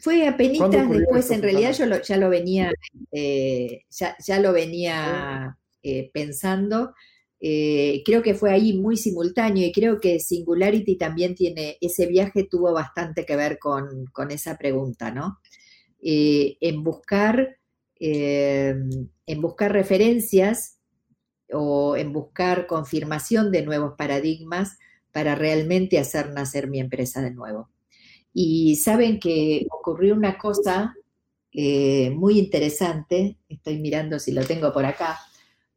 [0.00, 2.70] Fue apenas después, en realidad yo ya lo venía,
[3.10, 6.94] eh, ya, lo venía eh, pensando.
[7.40, 12.74] creo que fue ahí muy simultáneo y creo que Singularity también tiene, ese viaje tuvo
[12.74, 15.38] bastante que ver con, con esa pregunta, ¿no?
[16.00, 17.58] En buscar,
[17.98, 20.78] en buscar referencias
[21.52, 24.78] o en buscar confirmación de nuevos paradigmas
[25.12, 27.70] para realmente hacer nacer mi empresa de nuevo.
[28.32, 30.94] Y saben que ocurrió una cosa
[31.52, 35.18] eh, muy interesante, estoy mirando si lo tengo por acá,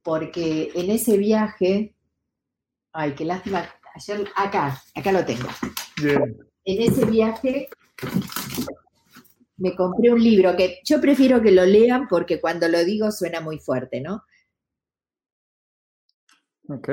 [0.03, 1.95] porque en ese viaje,
[2.91, 5.47] ay, qué lástima, ayer, acá, acá lo tengo.
[6.65, 7.69] En ese viaje
[9.61, 13.41] me compré un libro que yo prefiero que lo lean porque cuando lo digo suena
[13.41, 14.23] muy fuerte, ¿no?
[16.67, 16.89] Ok.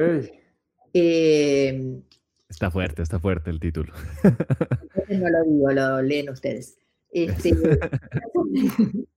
[0.92, 2.02] Eh,
[2.48, 3.92] Está fuerte, está fuerte el título.
[5.08, 6.78] No lo digo, lo leen ustedes.
[7.10, 7.52] Este,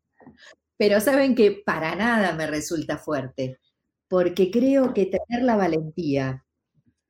[0.78, 3.60] pero saben que para nada me resulta fuerte,
[4.08, 6.46] porque creo que tener la valentía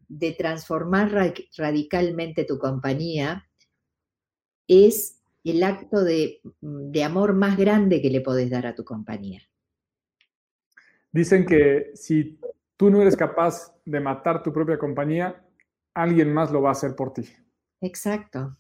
[0.08, 1.12] de transformar
[1.58, 3.48] radicalmente tu compañía
[4.68, 9.42] es el acto de, de amor más grande que le podés dar a tu compañía.
[11.12, 12.39] Dicen que si
[12.78, 15.44] tú no eres capaz de matar tu propia compañía,
[15.94, 17.28] alguien más lo va a hacer por ti.
[17.82, 18.58] Exacto,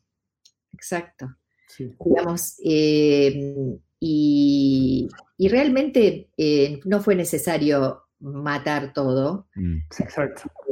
[0.73, 1.35] exacto.
[1.77, 5.07] Digamos, em, y,
[5.39, 9.47] realmente eh, no fue necesario matar todo.
[9.55, 9.77] Mm.
[9.99, 10.43] Exacto.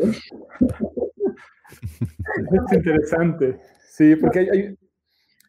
[2.51, 3.59] es interesante.
[3.89, 4.77] Sí, porque hay,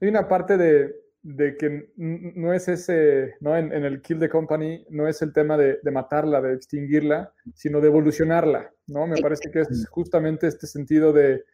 [0.09, 3.57] una parte de, que no es ese, ¿no?
[3.57, 7.81] En, el Kill the Company, no es el tema de, de, matarla, de extinguirla, sino
[7.81, 9.07] de evolucionarla, ¿no?
[9.07, 11.45] Me parece que es justamente este sentido de,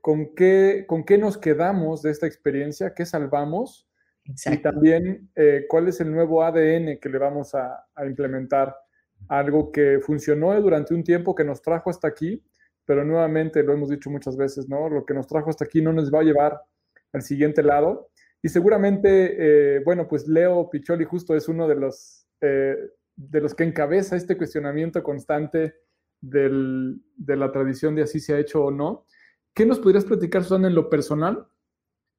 [0.00, 3.86] con, qué, con qué nos quedamos de esta experiencia, qué salvamos,
[4.24, 8.74] y también eh, cuál es el nuevo ADN que le vamos a, implementar.
[9.28, 12.42] Algo que funcionó durante un tiempo, que nos trajo hasta aquí,
[12.86, 14.88] pero nuevamente, lo hemos dicho muchas veces, ¿no?
[14.88, 16.60] Lo que nos trajo hasta aquí no nos va a llevar
[17.12, 18.10] al siguiente lado.
[18.42, 19.36] Y seguramente,
[19.76, 22.76] eh, bueno, pues Leo Picholi justo es uno de los, eh,
[23.16, 25.74] de los que encabeza este cuestionamiento constante
[26.22, 29.06] de la tradición de así se ha hecho o no.
[29.54, 31.46] ¿Qué nos podrías platicar, Susana, en lo personal?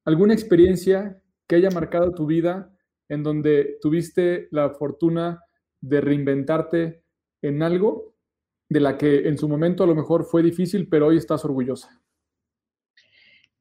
[0.06, 2.76] ¿Alguna experiencia que haya marcado tu vida
[3.10, 5.44] en donde tuviste la fortuna
[5.82, 7.04] de reinventarte
[7.42, 8.16] en algo
[8.70, 12.02] de la que en su momento a lo mejor fue difícil, pero hoy estás orgullosa?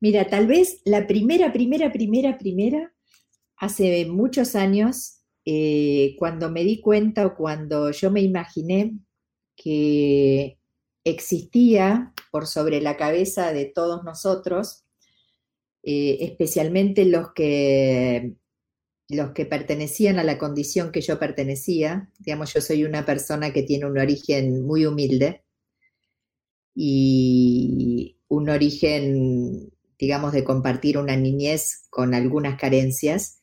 [0.00, 2.94] Mira, tal vez la primera, primera, primera, primera,
[3.56, 8.98] hace muchos años, eh, cuando me di cuenta o cuando yo me imaginé
[9.56, 10.58] que
[11.04, 14.84] existía por sobre la cabeza de todos nosotros,
[15.82, 18.34] eh, especialmente los que,
[19.08, 22.10] los que pertenecían a la condición que yo pertenecía.
[22.18, 25.44] Digamos, yo soy una persona que tiene un origen muy humilde
[26.74, 33.38] y un origen, digamos, de compartir una niñez con algunas carencias.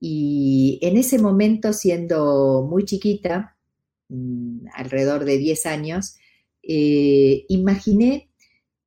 [0.00, 3.58] Y en ese momento, siendo muy chiquita,
[4.08, 6.16] mm, alrededor de 10 años,
[6.62, 8.30] eh, imaginé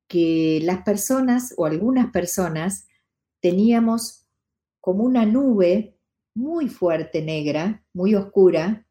[0.08, 2.86] que las personas o algunas personas
[3.40, 4.26] teníamos
[4.80, 5.96] como una nube
[6.34, 8.86] muy fuerte negra, muy oscura,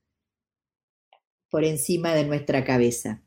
[1.50, 3.24] por encima de nuestra cabeza.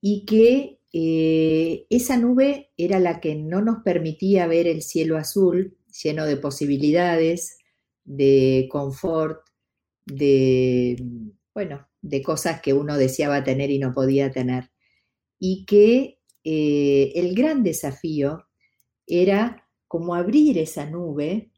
[0.00, 5.76] Y que eh, esa nube era la que no nos permitía ver el cielo azul
[6.02, 7.58] lleno de posibilidades,
[8.04, 9.46] de confort,
[10.06, 10.96] de,
[11.54, 14.70] bueno, de cosas que uno deseaba tener y no podía tener
[15.38, 18.46] y que eh, el gran desafío
[19.06, 21.52] era como abrir esa nube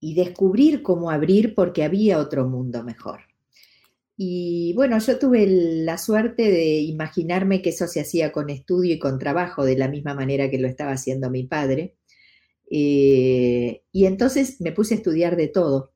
[0.00, 3.29] y descubrir cómo abrir porque había otro mundo mejor.
[4.22, 8.98] Y bueno, yo tuve la suerte de imaginarme que eso se hacía con estudio y
[8.98, 11.96] con trabajo, de la misma manera que lo estaba haciendo mi padre.
[12.70, 15.94] Eh, y entonces me puse a estudiar de todo.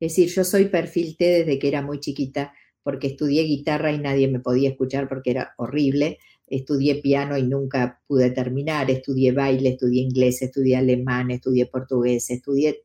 [0.00, 3.98] Es decir, yo soy perfil T desde que era muy chiquita porque estudié guitarra y
[3.98, 6.18] nadie me podía escuchar porque era horrible.
[6.46, 8.90] Estudié piano y nunca pude terminar.
[8.90, 12.84] Estudié baile, estudié inglés, estudié alemán, estudié portugués, estudié,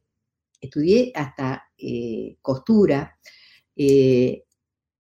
[0.59, 3.17] estudié hasta eh, costura
[3.77, 4.43] eh,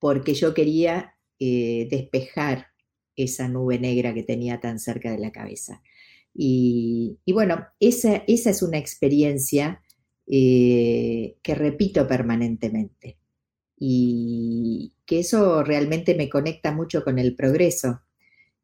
[0.01, 2.67] porque yo quería eh, despejar
[3.15, 5.81] esa nube negra que tenía tan cerca de la cabeza.
[6.33, 9.81] Y, bueno, esa, esa, es una experiencia
[10.27, 13.17] que repito permanentemente
[13.77, 18.01] y que eso realmente me conecta mucho con el progreso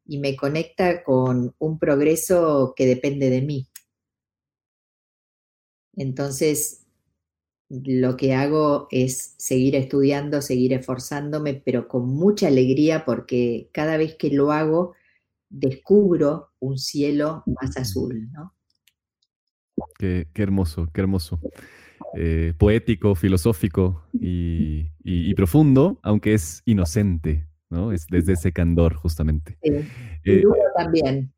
[0.06, 3.68] y me conecta con un progreso que depende de mí.
[5.94, 6.86] Entonces,
[7.68, 14.14] lo que hago es seguir estudiando, seguir esforzándome, pero con mucha alegría porque cada vez
[14.14, 14.94] que lo hago
[15.50, 18.54] descubro un cielo más azul, ¿no?
[19.98, 21.40] Qué, qué hermoso, qué hermoso.
[22.14, 27.92] Eh, poético, filosófico y, profundo, aunque es inocente, ¿no?
[27.92, 29.58] Es desde ese candor, justamente.
[29.62, 29.72] Sí.
[30.24, 30.42] Eh,
[30.76, 31.32] también.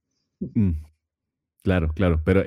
[1.63, 2.43] Claro, claro, pero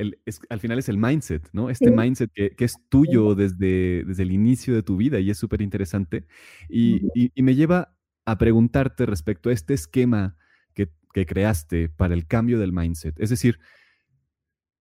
[0.49, 1.70] al final es el mindset, ¿no?
[1.70, 5.61] Este mindset que, es tuyo desde, desde el inicio de tu vida y es súper
[5.61, 6.26] interesante.
[6.68, 7.01] Y,
[7.36, 7.95] me lleva
[8.26, 10.36] a preguntarte respecto a este esquema
[10.74, 13.20] que, que creaste para el cambio del mindset.
[13.20, 13.59] Es decir,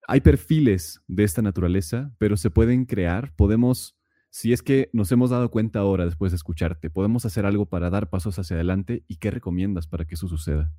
[0.07, 3.35] hay perfiles de esta naturaleza, pero se pueden crear.
[3.35, 3.97] Podemos,
[4.29, 7.89] si es que nos hemos dado cuenta ahora después de escucharte, podemos hacer algo para
[7.89, 9.05] dar pasos hacia adelante.
[9.07, 10.71] ¿Y qué recomiendas para que eso suceda?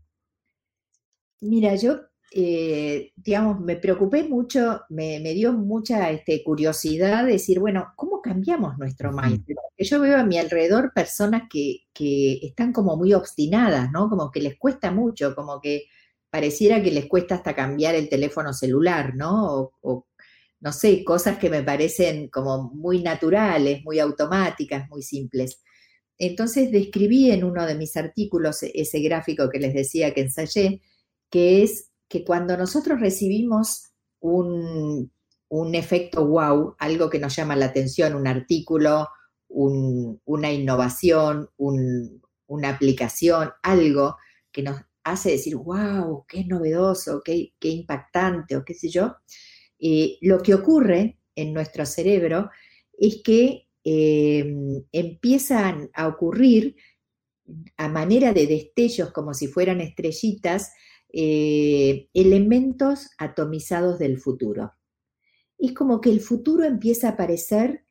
[1.42, 8.22] Mira, yo, eh, digamos, me preocupé mucho, me, dio mucha este, curiosidad decir, bueno, ¿cómo
[8.22, 9.56] cambiamos nuestro mindset?
[9.56, 14.10] Porque yo veo a mi alrededor personas que, que están como muy obstinadas, ¿no?
[14.10, 15.86] Como que les cuesta mucho, como que
[16.30, 19.72] pareciera que les cuesta hasta cambiar el teléfono celular, ¿no?
[19.82, 20.06] O,
[20.62, 25.62] no sé, cosas que me parecen como muy naturales, muy automáticas, muy simples.
[26.18, 30.82] Entonces describí en uno de mis artículos ese gráfico que les decía que ensayé,
[31.30, 35.12] que es que cuando nosotros recibimos un,
[35.74, 39.08] efecto wow, algo que nos llama la atención, un artículo,
[39.48, 44.18] una innovación, una aplicación, algo
[44.52, 49.16] que nos hace decir, wow, qué novedoso, qué, impactante o qué sé yo,
[49.80, 52.50] eh, lo que ocurre en nuestro cerebro
[52.98, 56.76] es que em, empiezan a ocurrir
[57.78, 60.72] a manera de destellos, como si fueran estrellitas,
[61.12, 64.74] eh, elementos atomizados del futuro.
[65.58, 67.86] Es como que el futuro empieza a aparecer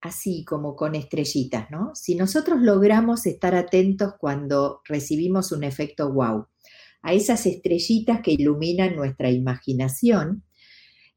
[0.00, 1.94] así como con estrellitas, ¿no?
[1.94, 6.46] Si nosotros logramos estar atentos cuando recibimos un efecto wow,
[7.02, 10.44] a esas estrellitas que iluminan nuestra imaginación,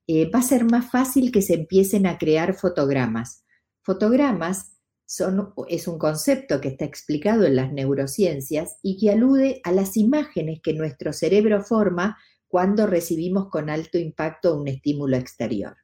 [0.07, 3.43] eh, va a ser más fácil que se empiecen a crear fotogramas.
[3.81, 4.78] Fotogramas
[5.09, 9.97] son, es un concepto que está explicado en las neurociencias y que alude a las
[9.97, 15.77] imágenes que nuestro cerebro forma cuando recibimos con alto impacto un estímulo exterior.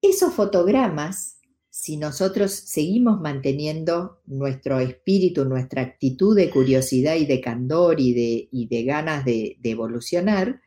[0.00, 8.00] esos fotogramas, si nosotros seguimos manteniendo nuestro espíritu, nuestra actitud de curiosidad y de candor
[8.00, 10.62] y de, ganas de, evolucionar,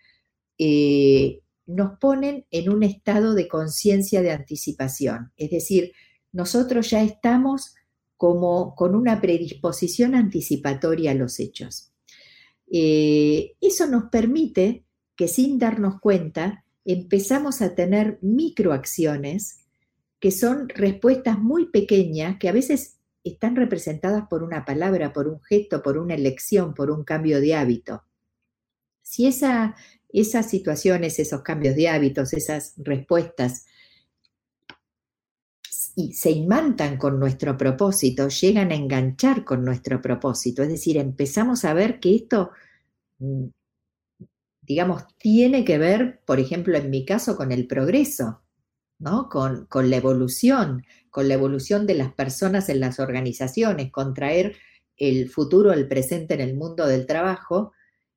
[0.60, 5.32] eh, nos ponen en un estado de conciencia de anticipación.
[5.36, 5.94] Es decir,
[6.32, 7.76] nosotros ya estamos
[8.18, 11.92] como con una predisposición anticipatoria a los hechos.
[12.72, 19.66] Eh, eso nos permite que sin darnos cuenta empezamos a tener microacciones
[20.20, 25.42] que son respuestas muy pequeñas que a veces están representadas por una palabra, por un
[25.42, 28.04] gesto, por una elección, por un cambio de hábito.
[29.02, 29.76] Si esa,
[30.10, 33.66] esas situaciones, esos cambios de hábitos, esas respuestas
[35.96, 40.64] y se imantan con nuestro propósito, llegan a enganchar con nuestro propósito.
[40.64, 42.52] Es decir, empezamos a ver que esto,
[43.20, 43.46] mm,
[44.62, 48.42] digamos, tiene que ver, por ejemplo, en mi caso, con el progreso,
[49.00, 49.30] ¿no?
[49.30, 54.56] Con, con la evolución, con la evolución de las personas en las organizaciones, con traer
[54.98, 57.74] el futuro al presente en el mundo del trabajo,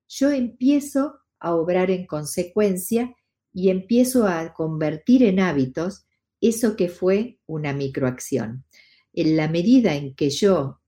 [0.09, 3.15] yo empiezo a obrar en consecuencia
[3.53, 6.07] y empiezo a convertir en hábitos
[6.41, 8.65] eso que fue una microacción.
[9.13, 10.81] En la medida en que yo,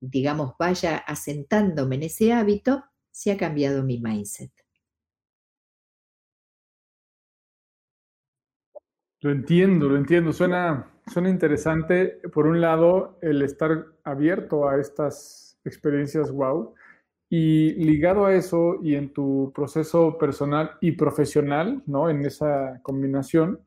[0.00, 4.52] digamos, vaya asentándome en ese hábito, se ha cambiado mi mindset.
[9.20, 10.32] Lo entiendo, lo entiendo.
[10.32, 16.74] Suena, suena interesante, por un lado, el estar abierto a estas experiencias wow.
[17.28, 22.08] Y ligado a eso y en tu proceso personal y profesional, ¿no?
[22.08, 23.60] En esa combinación,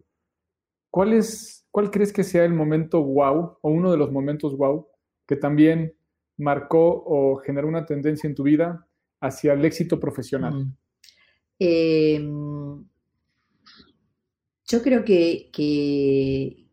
[0.91, 4.87] ¿Cuál, es, ¿Cuál crees que sea el momento wow o uno de los momentos wow
[5.25, 5.95] que también
[6.37, 8.85] marcó o generó una tendencia en tu vida
[9.21, 10.53] hacia el éxito profesional?
[10.53, 10.77] Mm.
[11.59, 12.85] Em,
[14.67, 16.67] yo creo que,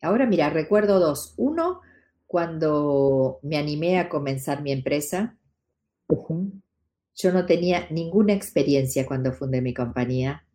[0.00, 1.34] ahora mira, recuerdo dos.
[1.36, 1.80] Uno,
[2.26, 5.36] cuando me animé a comenzar mi empresa,
[6.08, 10.46] yo no tenía ninguna experiencia cuando fundé mi compañía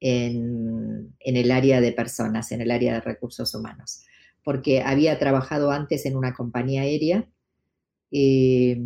[0.00, 4.04] en, el área de personas, en el área de recursos humanos,
[4.42, 7.28] porque había trabajado antes en una compañía aérea
[8.10, 8.80] eh,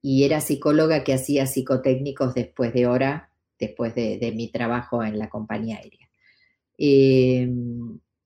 [0.00, 5.28] y era psicóloga que hacía psicotécnicos después de hora, después de, mi trabajo en la
[5.28, 6.08] compañía aérea.
[6.78, 7.50] Eh,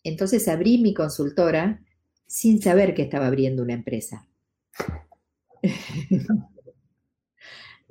[0.02, 1.82] entonces abrí mi consultora
[2.26, 4.28] sin saber que estaba abriendo una empresa.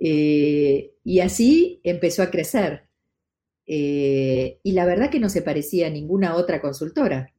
[0.02, 2.89] Eh, y así empezó a crecer.
[3.72, 7.36] Eh, y la verdad que no se parecía a ninguna otra consultora,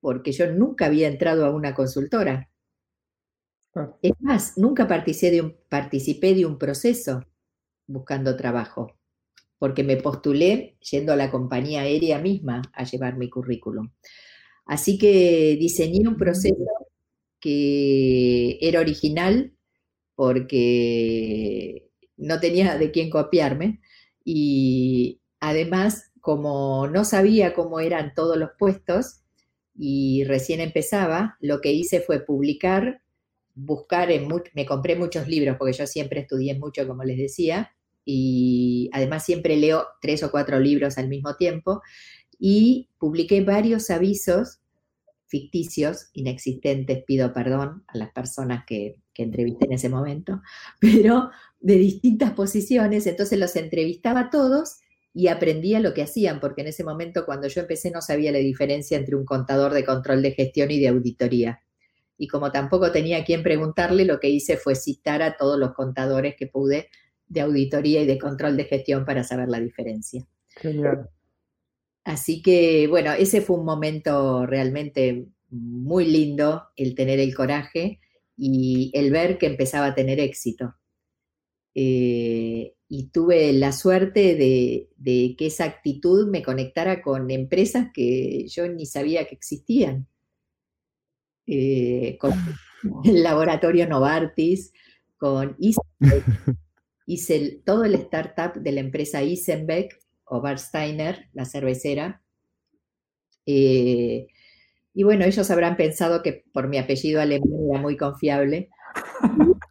[0.00, 2.50] porque yo nunca había entrado a una consultora.
[4.02, 7.22] Es más, nunca participé de, un, participé de un proceso
[7.86, 8.98] buscando trabajo,
[9.58, 13.90] porque me postulé yendo a la compañía aérea misma a llevar mi currículum.
[14.66, 16.66] Así que diseñé un proceso
[17.40, 19.54] que era original
[20.16, 23.80] porque no tenía de quién copiarme
[24.22, 29.22] y, Además, como no sabía cómo eran todos los puestos
[29.76, 33.02] y recién empezaba, lo que hice fue publicar,
[33.52, 37.72] buscar, en, me compré muchos libros porque yo siempre estudié mucho, como les decía,
[38.04, 41.82] y además siempre leo tres o cuatro libros al mismo tiempo,
[42.38, 44.60] y publiqué varios avisos
[45.26, 50.40] ficticios, inexistentes, pido perdón a las personas que, que entrevisté en ese momento,
[50.80, 54.81] pero de distintas posiciones, entonces los entrevistaba a todos
[55.14, 58.38] y aprendía lo que hacían, porque en ese momento cuando yo empecé no sabía la
[58.38, 61.60] diferencia entre un contador de control de gestión y de auditoría.
[62.16, 65.74] Y como tampoco tenía a quién preguntarle, lo que hice fue citar a todos los
[65.74, 66.88] contadores que pude
[67.26, 70.26] de auditoría y de control de gestión para saber la diferencia.
[70.56, 71.08] Genial.
[72.04, 78.00] Así que, bueno, ese fue un momento realmente muy lindo, el tener el coraje
[78.36, 80.74] y el ver que empezaba a tener éxito.
[81.74, 88.68] Eh, y tuve la suerte de, que esa actitud me conectara con empresas que yo
[88.68, 90.06] ni sabía que existían.
[91.46, 92.34] Eh, con
[93.04, 94.74] el laboratorio Novartis,
[95.16, 95.56] con
[97.06, 102.22] hice todo el startup de la empresa Isenbeck o Barsteiner, la cervecera.
[103.46, 104.26] Eh,
[104.92, 108.68] y bueno, ellos habrán pensado que por mi apellido alemán era muy confiable.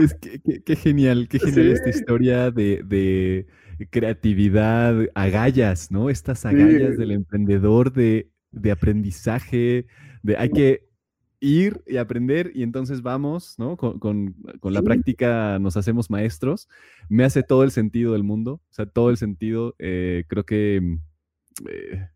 [0.00, 3.46] Es que, qué genial, qué genial esta historia de,
[3.90, 6.10] creatividad, agallas, ¿no?
[6.10, 8.30] Estas agallas del emprendedor, de,
[8.70, 9.86] aprendizaje,
[10.22, 10.86] de hay que
[11.40, 13.76] ir y aprender y entonces vamos, ¿no?
[13.76, 16.68] Con, la práctica nos hacemos maestros.
[17.08, 19.74] Me hace todo el sentido del mundo, o sea, todo el sentido.
[19.78, 20.98] Eh, creo que
[21.68, 22.08] eh,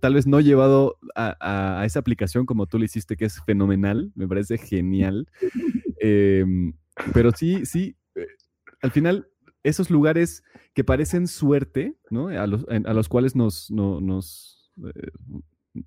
[0.00, 4.28] tal vez no llevado a, esa aplicación como tú lo hiciste, que es fenomenal, me
[4.28, 5.28] parece genial.
[6.06, 6.74] Em,
[7.14, 8.26] pero sí, sí, eh,
[8.82, 9.26] al final
[9.62, 10.42] esos lugares
[10.74, 12.28] que parecen suerte, ¿no?
[12.28, 14.70] A los, a los cuales nos, nos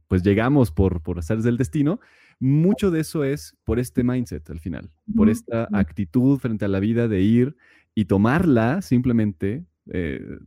[0.08, 2.00] pues llegamos por, por hacer del destino,
[2.40, 6.80] mucho de eso es por este mindset al final, por esta actitud frente a la
[6.80, 7.56] vida de ir
[7.96, 10.40] y tomarla simplemente, eh,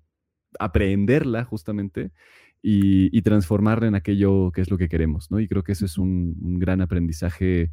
[0.58, 2.10] aprenderla justamente
[2.62, 5.40] y, transformarla en aquello que es lo que queremos, ¿no?
[5.40, 7.70] Y creo que eso es un, un gran aprendizaje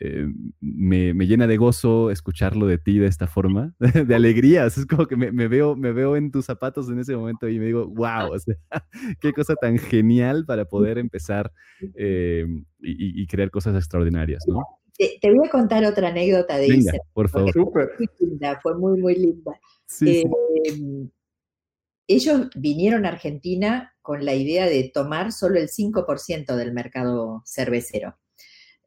[0.00, 0.26] eh,
[0.60, 3.74] me, llena de gozo escucharlo de ti de esta forma,
[4.06, 4.66] de alegría.
[4.66, 7.66] Es como que me, veo, me veo en tus zapatos en ese momento y me
[7.66, 8.30] digo, wow,
[9.20, 11.52] qué cosa tan genial para poder empezar
[11.94, 12.46] eh,
[12.80, 14.62] y, crear cosas extraordinarias, ¿no?
[14.96, 17.52] Te, voy a contar otra anécdota de Venga, por favor.
[17.52, 19.52] Fue muy linda, fue muy, muy linda.
[20.00, 21.08] Em,
[22.08, 28.16] ellos vinieron a Argentina con la idea de tomar solo el 5% del mercado cervecero.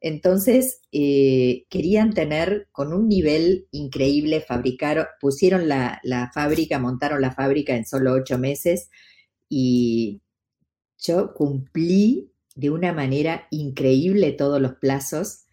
[0.00, 6.00] Entonces, eh, querían tener con un nivel increíble, fabricaron, pusieron la,
[6.34, 8.90] fábrica, montaron la fábrica en solo ocho meses
[9.48, 10.20] y
[10.98, 15.44] yo cumplí de una manera increíble todos los plazos.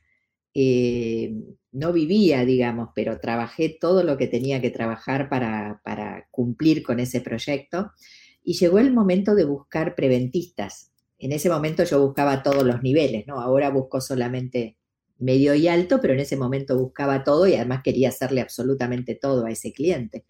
[0.53, 1.33] Eh,
[1.71, 6.99] no vivía, digamos, pero trabajé todo lo que tenía que trabajar para, para cumplir con
[6.99, 7.91] ese proyecto.
[8.43, 10.89] Y llegó el momento de buscar preventistas
[11.19, 13.41] en ese momento yo buscaba todos los niveles, ¿no?
[13.41, 14.77] Ahora busco solamente
[15.17, 19.45] medio y alto, pero en ese momento buscaba todo y además quería hacerle absolutamente todo
[19.45, 20.25] a ese cliente.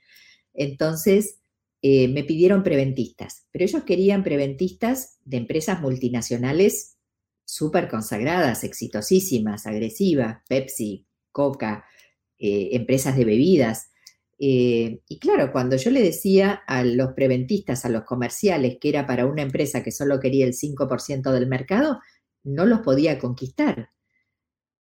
[0.53, 1.41] Entonces,
[1.84, 6.97] eh, me pidieron preventistas, pero ellos querían preventistas de empresas multinacionales
[7.49, 11.83] súper consagradas, exitosísimas, agresivas, Pepsi, Coca,
[12.37, 13.89] eh, empresas de bebidas.
[14.37, 19.07] Eh, y claro, cuando yo le decía a los preventistas, a los comerciales, que era
[19.07, 21.99] para una empresa que solo quería el 5% del mercado,
[22.43, 23.89] no los podía conquistar.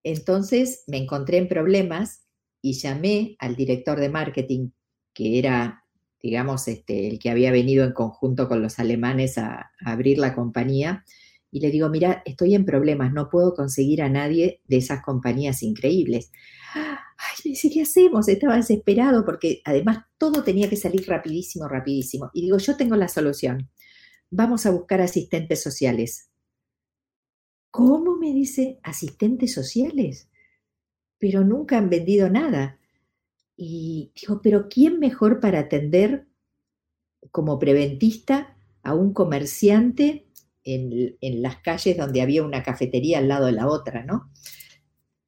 [0.03, 2.27] Entonces me encontré en problemas
[2.61, 4.69] y llamé al director de marketing,
[5.15, 5.85] que era,
[6.21, 10.35] digamos, este, el que había venido en conjunto con los alemanes a, a abrir la
[10.35, 11.03] compañía,
[11.51, 15.63] y le digo, mira, estoy en problemas, no puedo conseguir a nadie de esas compañías
[15.63, 16.31] increíbles
[17.19, 18.27] ay, me dice, ¿qué hacemos?
[18.29, 22.31] Estaba desesperado porque además todo tenía que salir rapidísimo, rapidísimo.
[22.33, 23.69] Y digo, yo tengo la solución.
[24.31, 26.29] Vamos a buscar asistentes sociales.
[27.71, 30.29] ¿Cómo me dice asistentes sociales?
[31.17, 32.79] Pero nunca han vendido nada.
[33.57, 36.25] Y digo, pero ¿quién mejor para atender
[37.31, 40.28] como preventista a un comerciante
[40.73, 44.31] en, las calles donde había una cafetería al lado de la otra, ¿no?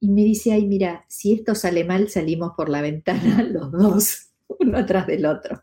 [0.02, 4.32] y me dice, ay, mira, si esto sale mal, salimos por la ventana los dos,
[4.48, 5.62] uno atrás del otro.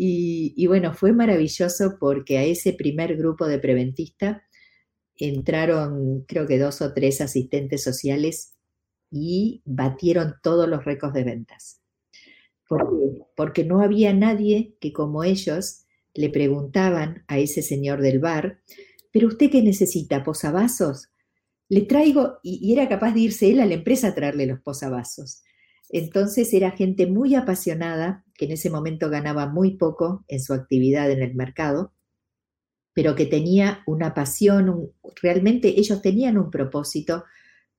[0.00, 4.44] Y, bueno, fue maravilloso porque a ese primer grupo de preventista
[5.16, 8.54] entraron, creo que dos o tres asistentes sociales
[9.10, 11.82] y batieron todos los récords de ventas.
[12.66, 13.26] ¿Por qué?
[13.36, 15.84] Porque no había nadie que como ellos
[16.14, 18.60] le preguntaban a ese señor del bar,
[19.12, 21.08] pero usted qué necesita, posavasos?
[21.68, 25.42] le traigo, y, era capaz de irse él a la empresa a traerle los posavasos.
[25.90, 31.10] Entonces era gente muy apasionada, que en ese momento ganaba muy poco en su actividad
[31.10, 31.92] en el mercado,
[32.94, 34.90] pero que tenía una pasión,
[35.22, 37.24] realmente ellos tenían un propósito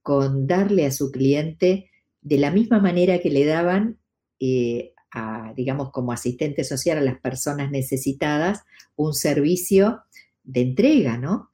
[0.02, 1.90] con darle a su cliente
[2.22, 4.00] de la misma manera que le daban
[4.40, 8.64] eh, a, digamos, como asistente social a las personas necesitadas,
[8.96, 10.04] un servicio
[10.44, 11.52] de entrega, ¿no?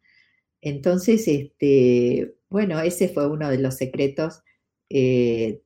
[0.62, 4.44] Entonces, este, bueno, ese fue uno de los secretos,
[4.90, 5.62] eh,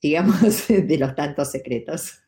[0.00, 2.22] digamos, de los tantos secretos.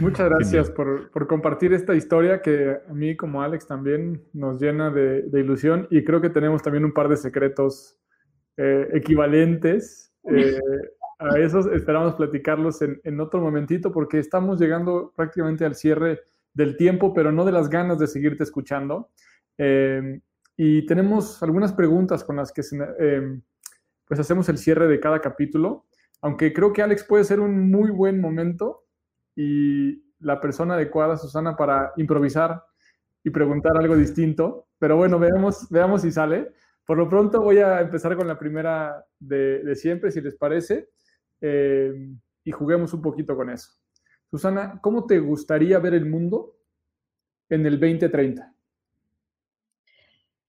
[0.00, 5.26] Muchas gracias por, compartir esta historia que a mí como Alex también nos llena de,
[5.32, 7.98] ilusión y creo que tenemos también un par de secretos
[8.56, 10.08] eh, equivalentes.
[10.24, 10.60] Eh,
[11.30, 16.20] a esos esperamos platicarlos en, en, otro momentito porque estamos llegando prácticamente al cierre
[16.54, 19.10] del tiempo, pero no de las ganas de seguirte escuchando.
[19.58, 20.20] Em,
[20.56, 22.62] y tenemos algunas preguntas con las que
[22.98, 23.42] em,
[24.06, 25.86] pues hacemos el cierre de cada capítulo,
[26.20, 28.84] aunque creo que Alex puede ser un muy buen momento
[29.34, 32.62] y la persona adecuada, Susana, para improvisar
[33.24, 34.66] y preguntar algo distinto.
[34.78, 36.52] Pero bueno, veamos, veamos si sale.
[36.84, 40.88] Por lo pronto voy a empezar con la primera de, siempre, si les parece,
[41.42, 43.70] em, y juguemos un poquito con eso.
[44.30, 46.56] Susana, ¿cómo te gustaría ver el mundo
[47.50, 48.54] en el 2030?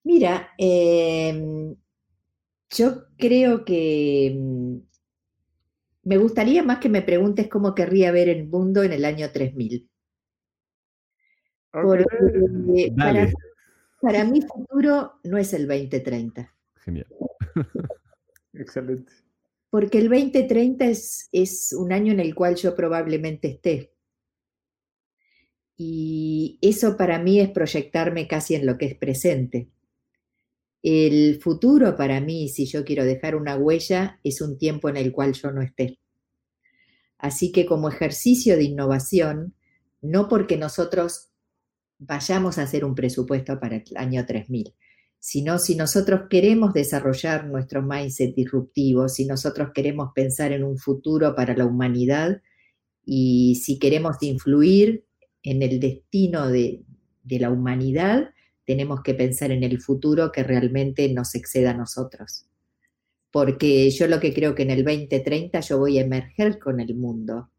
[0.04, 1.76] Mira, em,
[2.70, 4.78] yo creo que mm,
[6.04, 9.90] me gustaría más que me preguntes cómo querría ver el mundo en el año 3000.
[11.72, 13.32] Porque para,
[14.02, 16.54] para mí futuro no es el 2030.
[16.76, 17.08] Genial.
[18.54, 19.23] Excelente.
[19.74, 23.92] Porque el 2030 es, es un año en el cual yo probablemente esté.
[25.76, 29.72] Y eso para mí es proyectarme casi en lo que es presente.
[30.84, 35.12] El futuro para mí, si yo quiero dejar una huella, es un tiempo en el
[35.12, 35.98] cual yo no esté.
[37.18, 39.56] Así que como ejercicio de innovación,
[40.04, 41.32] no porque nosotros
[41.98, 44.76] vayamos a hacer un presupuesto para el año 3000,
[45.26, 51.34] sino si nosotros queremos desarrollar nuestro mindset disruptivo, si nosotros queremos pensar en un futuro
[51.34, 52.42] para la humanidad
[53.06, 55.06] y si queremos influir
[55.42, 56.84] en el destino de,
[57.24, 58.34] la humanidad,
[58.66, 62.50] tenemos que pensar en el futuro que realmente nos exceda a nosotros.
[63.32, 66.96] Porque yo lo que creo que en el 2030 yo voy a emerger con el
[66.96, 67.50] mundo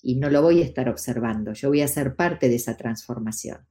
[0.00, 3.66] y no lo voy a estar observando, yo voy a ser parte de esa transformación.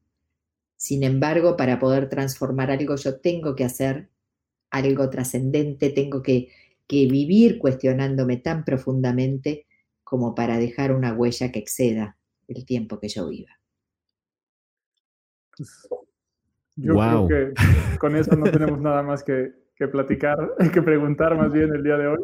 [0.81, 4.09] Sin embargo, para poder transformar algo yo tengo que hacer
[4.71, 6.47] algo trascendente, tengo que,
[6.87, 9.67] que vivir cuestionándome tan profundamente
[10.03, 12.17] como para dejar una huella que exceda
[12.47, 13.51] el tiempo que yo viva.
[15.55, 15.87] Pues,
[16.77, 17.53] yo creo que
[17.99, 19.53] con eso no tenemos nada más que,
[19.91, 22.19] platicar, que preguntar más bien el día de hoy.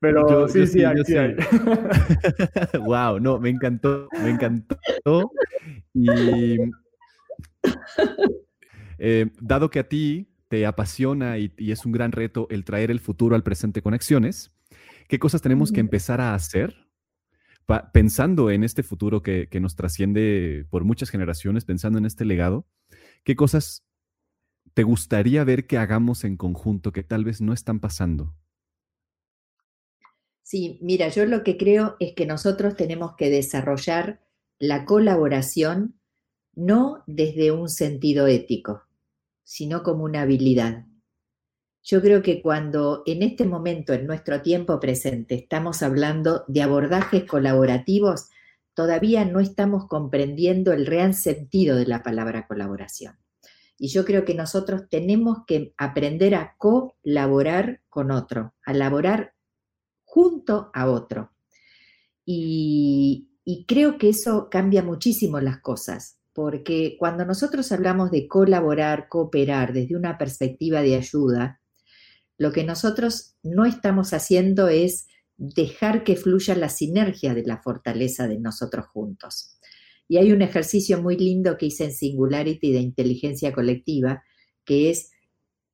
[0.00, 1.36] Pero sí, sí, aquí hay.
[2.84, 5.30] wow, no, me encantó, me encantó.
[5.94, 6.58] Y
[8.98, 13.00] eh, dado que a ti te apasiona y, es un gran reto el traer el
[13.00, 14.52] futuro al presente conexiones,
[15.08, 16.86] ¿qué cosas tenemos que empezar a hacer
[17.92, 22.66] pensando en este futuro que, nos trasciende por muchas generaciones, pensando en este legado,
[23.24, 23.84] ¿qué cosas
[24.74, 28.34] te gustaría ver que hagamos en conjunto que tal vez no están pasando?
[30.42, 34.20] Sí, mira, yo lo que creo es que nosotros tenemos que desarrollar
[34.58, 35.95] la colaboración
[36.56, 38.82] no desde un sentido ético,
[39.44, 40.86] sino como una habilidad.
[41.84, 47.24] Yo creo que cuando en este momento, en nuestro tiempo presente, estamos hablando de abordajes
[47.24, 48.30] colaborativos,
[48.74, 53.16] todavía no estamos comprendiendo el real sentido de la palabra colaboración.
[53.78, 59.34] Y yo creo que nosotros tenemos que aprender a colaborar con otro, a laborar
[60.04, 61.30] junto a otro.
[62.24, 69.08] Y, y creo que eso cambia muchísimo las cosas, porque cuando nosotros hablamos de colaborar,
[69.08, 71.62] cooperar desde una perspectiva de ayuda,
[72.36, 75.06] lo que nosotros no estamos haciendo es
[75.38, 79.58] dejar que fluya la sinergia de la fortaleza de nosotros juntos.
[80.08, 84.22] Y hay un ejercicio muy lindo que hice en Singularity de inteligencia colectiva,
[84.66, 85.12] que es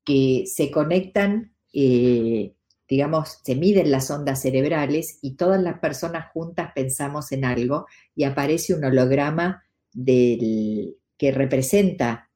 [0.05, 2.55] que se conectan, eh,
[2.87, 7.85] digamos, se miden las ondas cerebrales y todas las personas juntas pensamos en algo
[8.15, 12.29] y aparece un holograma del, que representa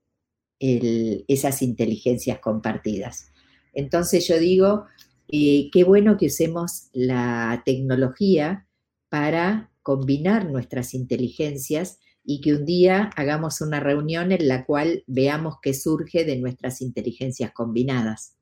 [0.60, 3.32] esas inteligencias compartidas.
[3.74, 4.86] Entonces yo digo,
[5.28, 8.66] eh, qué bueno que usemos la tecnología
[9.10, 15.55] para combinar nuestras inteligencias y que un día hagamos una reunión en la cual veamos
[15.62, 18.36] qué surge de nuestras inteligencias combinadas.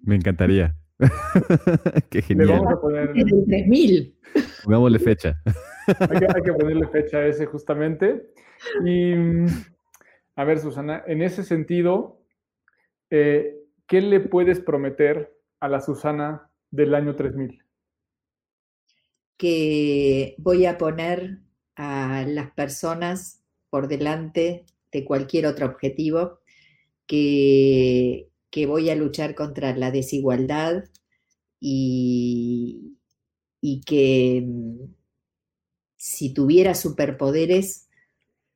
[0.00, 0.76] Me encantaría.
[2.10, 2.48] qué genial.
[2.48, 3.12] Le vamos a poner...
[3.12, 4.16] 3000.
[4.64, 5.40] Pongámosle fecha.
[5.86, 8.30] hay, que, hay que ponerle fecha a ese justamente.
[8.84, 9.12] Y
[10.36, 12.22] a ver, Susana, en ese sentido,
[13.10, 17.64] eh, ¿qué le puedes prometer a la Susana del año 3000?
[19.36, 21.38] Que voy a poner
[21.76, 26.40] a las personas por delante de cualquier otro objetivo,
[27.06, 30.84] que, que voy a luchar contra la desigualdad
[31.60, 32.96] y,
[33.60, 34.94] y que mm,
[35.96, 37.88] si tuviera superpoderes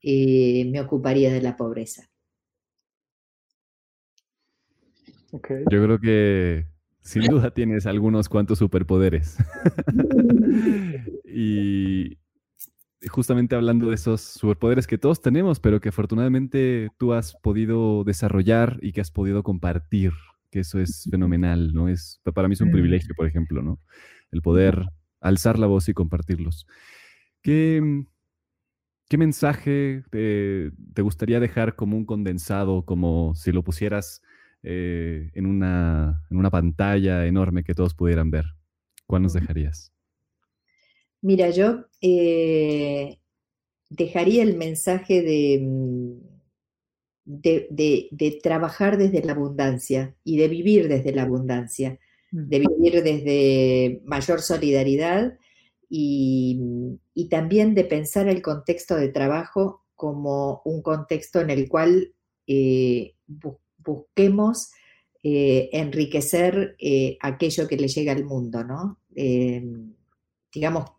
[0.02, 2.08] eh, me ocuparía de la pobreza.
[5.32, 6.66] Yo creo que
[7.00, 9.36] sin duda tienes algunos cuantos superpoderes.
[11.24, 12.18] y
[13.08, 18.78] justamente hablando de esos superpoderes que todos tenemos, pero que afortunadamente tú has podido desarrollar
[18.82, 20.12] y que has podido compartir,
[20.50, 21.88] que eso es fenomenal, ¿no?
[21.88, 22.72] Es, para mí es un mm.
[22.72, 23.80] privilegio, por ejemplo, ¿no?
[24.30, 24.86] El poder
[25.20, 26.66] alzar la voz y compartirlos.
[27.42, 28.04] ¿Qué,
[29.08, 34.22] qué mensaje te, te gustaría dejar como un condensado, como si lo pusieras
[34.62, 38.44] eh, en, una, en una pantalla enorme que todos pudieran ver?
[39.06, 39.92] ¿Cuál nos dejarías?
[41.22, 43.18] Mira, yo eh,
[43.88, 46.32] dejaría el mensaje de, mm,
[47.24, 51.98] de, trabajar desde la abundancia y de vivir desde la abundancia,
[52.30, 52.48] mm.
[52.48, 55.38] de vivir desde mayor solidaridad
[55.88, 56.98] y,
[57.30, 62.14] también de pensar el contexto de trabajo como un contexto en el cual
[62.46, 63.14] eh,
[63.78, 64.70] busquemos
[65.22, 68.98] eh, enriquecer eh, aquello que le llega al mundo, ¿no?
[70.54, 70.90] digamos,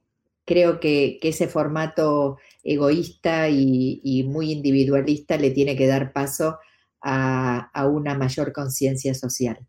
[0.45, 6.57] creo que, ese formato egoísta y, muy individualista le tiene que dar paso
[7.01, 9.65] a, una mayor conciencia social.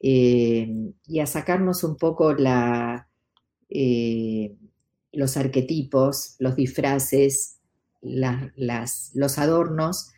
[0.00, 0.68] Eh,
[1.06, 2.34] y a sacarnos un poco
[3.68, 4.56] eh,
[5.12, 7.60] los arquetipos, los disfraces,
[8.02, 10.12] los adornos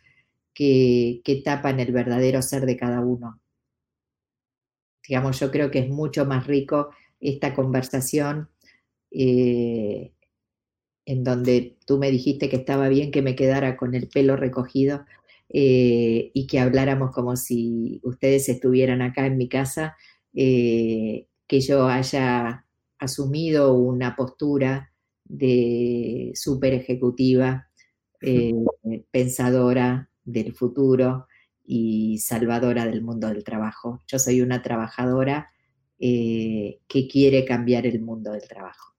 [0.53, 3.39] que, tapan el verdadero ser de cada uno.
[5.07, 8.49] Digamos, yo creo que es mucho más rico esta conversación
[9.17, 10.11] eh,
[11.05, 15.05] en donde tú me dijiste que estaba bien que me quedara con el pelo recogido
[15.49, 19.95] eh, y que habláramos como si ustedes estuvieran acá en mi casa,
[20.33, 22.65] eh, que yo haya
[22.99, 24.91] asumido una postura
[25.23, 27.69] de super ejecutiva,
[29.11, 31.27] pensadora del futuro
[31.63, 34.01] y salvadora del mundo del trabajo.
[34.07, 35.51] Yo soy una trabajadora
[35.97, 38.94] que quiere cambiar el mundo del trabajo.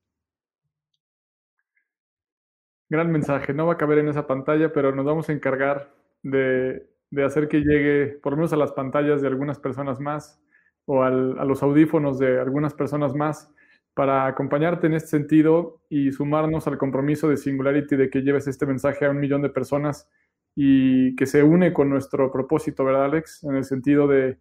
[2.88, 3.52] Gran mensaje.
[3.52, 6.86] No va a caber en esa pantalla, pero nos vamos a encargar de,
[7.24, 10.40] hacer que llegue por lo menos a las pantallas de algunas personas más
[10.84, 13.52] o a los audífonos de algunas personas más
[13.94, 18.66] para acompañarte en este sentido y sumarnos al compromiso de Singularity de que lleves este
[18.66, 20.08] mensaje a un millón de personas
[20.54, 23.42] y que se une con nuestro propósito, ¿verdad, Alex?
[23.44, 24.38] En el sentido de,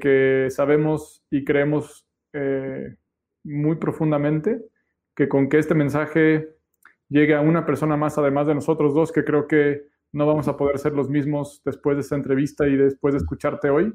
[0.00, 2.96] que sabemos y creemos eh,
[3.44, 4.64] muy profundamente
[5.14, 6.57] que con que este mensaje
[7.08, 10.56] llegue a una persona más además de nosotros dos, que creo que no vamos a
[10.56, 13.92] poder ser los mismos después de esta entrevista y después de escucharte hoy.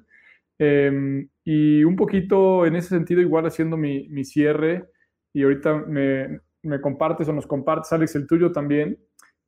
[0.60, 4.90] Em, y un poquito en ese sentido, igual haciendo mi, mi cierre,
[5.34, 9.00] y ahorita me, me, compartes o nos compartes, Alex, el tuyo también.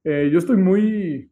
[0.03, 1.31] Eh, yo estoy muy,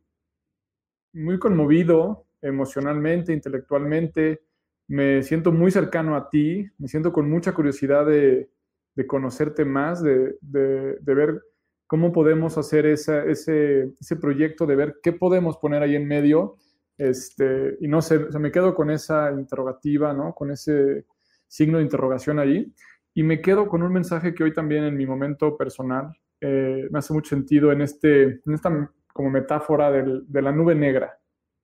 [1.14, 4.42] muy conmovido emocionalmente, intelectualmente,
[4.88, 8.50] me siento muy cercano a ti, me siento con mucha curiosidad de,
[8.96, 11.42] de conocerte más, de, de, de ver
[11.88, 16.58] cómo podemos hacer ese, ese, proyecto de ver qué podemos poner ahí en medio.
[16.98, 20.34] Este, y no sé, me quedo con esa interrogativa, ¿no?
[20.34, 21.06] Con ese
[21.48, 22.74] signo de interrogación ahí.
[23.14, 26.12] Y me quedo con un mensaje que hoy también en mi momento personal
[26.42, 31.20] eh, me hace mucho sentido en, este, en esta como metáfora de la nube negra,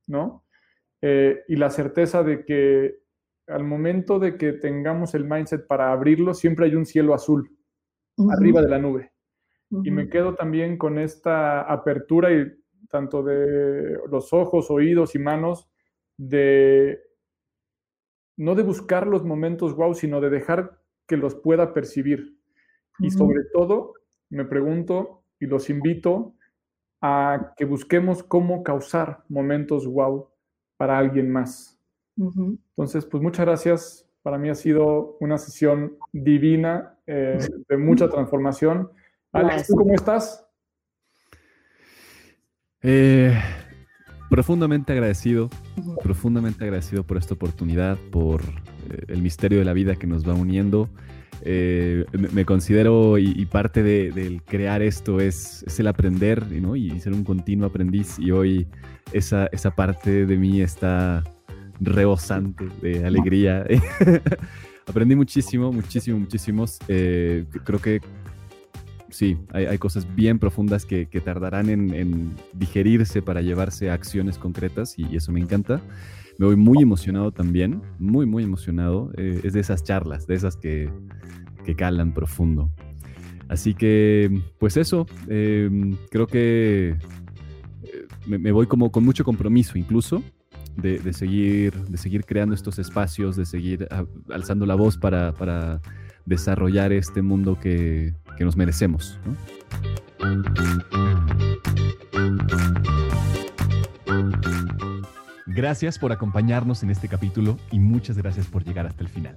[0.07, 0.45] ¿no?
[1.01, 2.99] Eh, y la certeza de que
[3.47, 7.49] al momento de que tengamos el mindset para abrirlo, siempre hay un cielo azul
[8.31, 9.11] arriba de la nube.
[9.71, 12.51] Y me quedo también con esta apertura y
[12.89, 15.69] tanto de los ojos, oídos y manos
[16.17, 16.99] de
[18.35, 22.37] no de buscar los momentos wow, sino de dejar que los pueda percibir.
[22.99, 23.93] Y sobre todo,
[24.29, 26.35] me pregunto y los invito
[27.01, 30.29] a que busquemos cómo causar momentos wow
[30.77, 31.79] para alguien más.
[32.17, 34.09] Entonces, pues muchas gracias.
[34.21, 37.37] Para mí ha sido una sesión divina, eh,
[37.69, 38.91] de mucha transformación.
[39.31, 40.43] Alex, ¿tú cómo estás?
[42.81, 43.37] Eh,
[44.29, 45.49] profundamente agradecido,
[46.01, 50.33] profundamente agradecido por esta oportunidad, por eh, el misterio de la vida que nos va
[50.33, 50.89] uniendo.
[51.43, 57.67] Eh, me, considero y, parte del crear esto es, el aprender y ser un continuo
[57.67, 58.67] aprendiz y hoy
[59.13, 61.23] esa, esa parte de mí está
[61.79, 63.65] rebosante de alegría.
[64.87, 66.79] Aprendí muchísimo, muchísimo, muchísimos.
[66.87, 68.01] creo que
[69.09, 75.15] sí, hay, cosas bien profundas que, tardarán en, digerirse para llevarse a acciones concretas y,
[75.15, 75.81] eso me encanta.
[76.37, 79.11] Me voy muy emocionado también, muy, muy emocionado.
[79.17, 80.89] Eh, es de esas charlas, de esas que,
[81.77, 82.71] calan profundo.
[83.47, 86.95] Así que, pues eso, em, creo que
[87.83, 90.23] eh, me, voy como con mucho compromiso incluso
[90.77, 93.87] de, seguir, de seguir creando estos espacios, de seguir
[94.31, 95.79] alzando la voz para, para
[96.25, 99.19] desarrollar este mundo que, que nos merecemos.
[105.45, 109.35] Gracias por acompañarnos en este capítulo y muchas gracias por llegar hasta el final.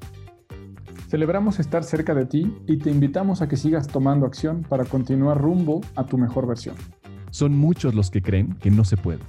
[1.08, 5.36] Celebramos estar cerca de ti y te invitamos a que sigas tomando acción para continuar
[5.36, 6.76] rumbo a tu mejor versión.
[7.30, 9.20] Son muchos los que creen que no se puede.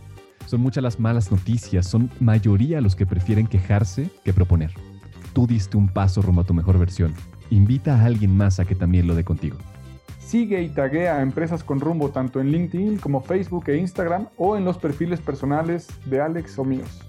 [0.45, 4.71] Son muchas las malas noticias, son mayoría los que prefieren quejarse que proponer.
[5.33, 7.15] Tú diste un paso rumbo a tu mejor versión
[7.53, 9.57] invita a alguien más a que también lo dé contigo.
[10.19, 14.57] Sigue y taguea a Empresas con Rumbo tanto en LinkedIn como Facebook e Instagram o
[14.57, 17.01] en los perfiles personales de Alex o míos.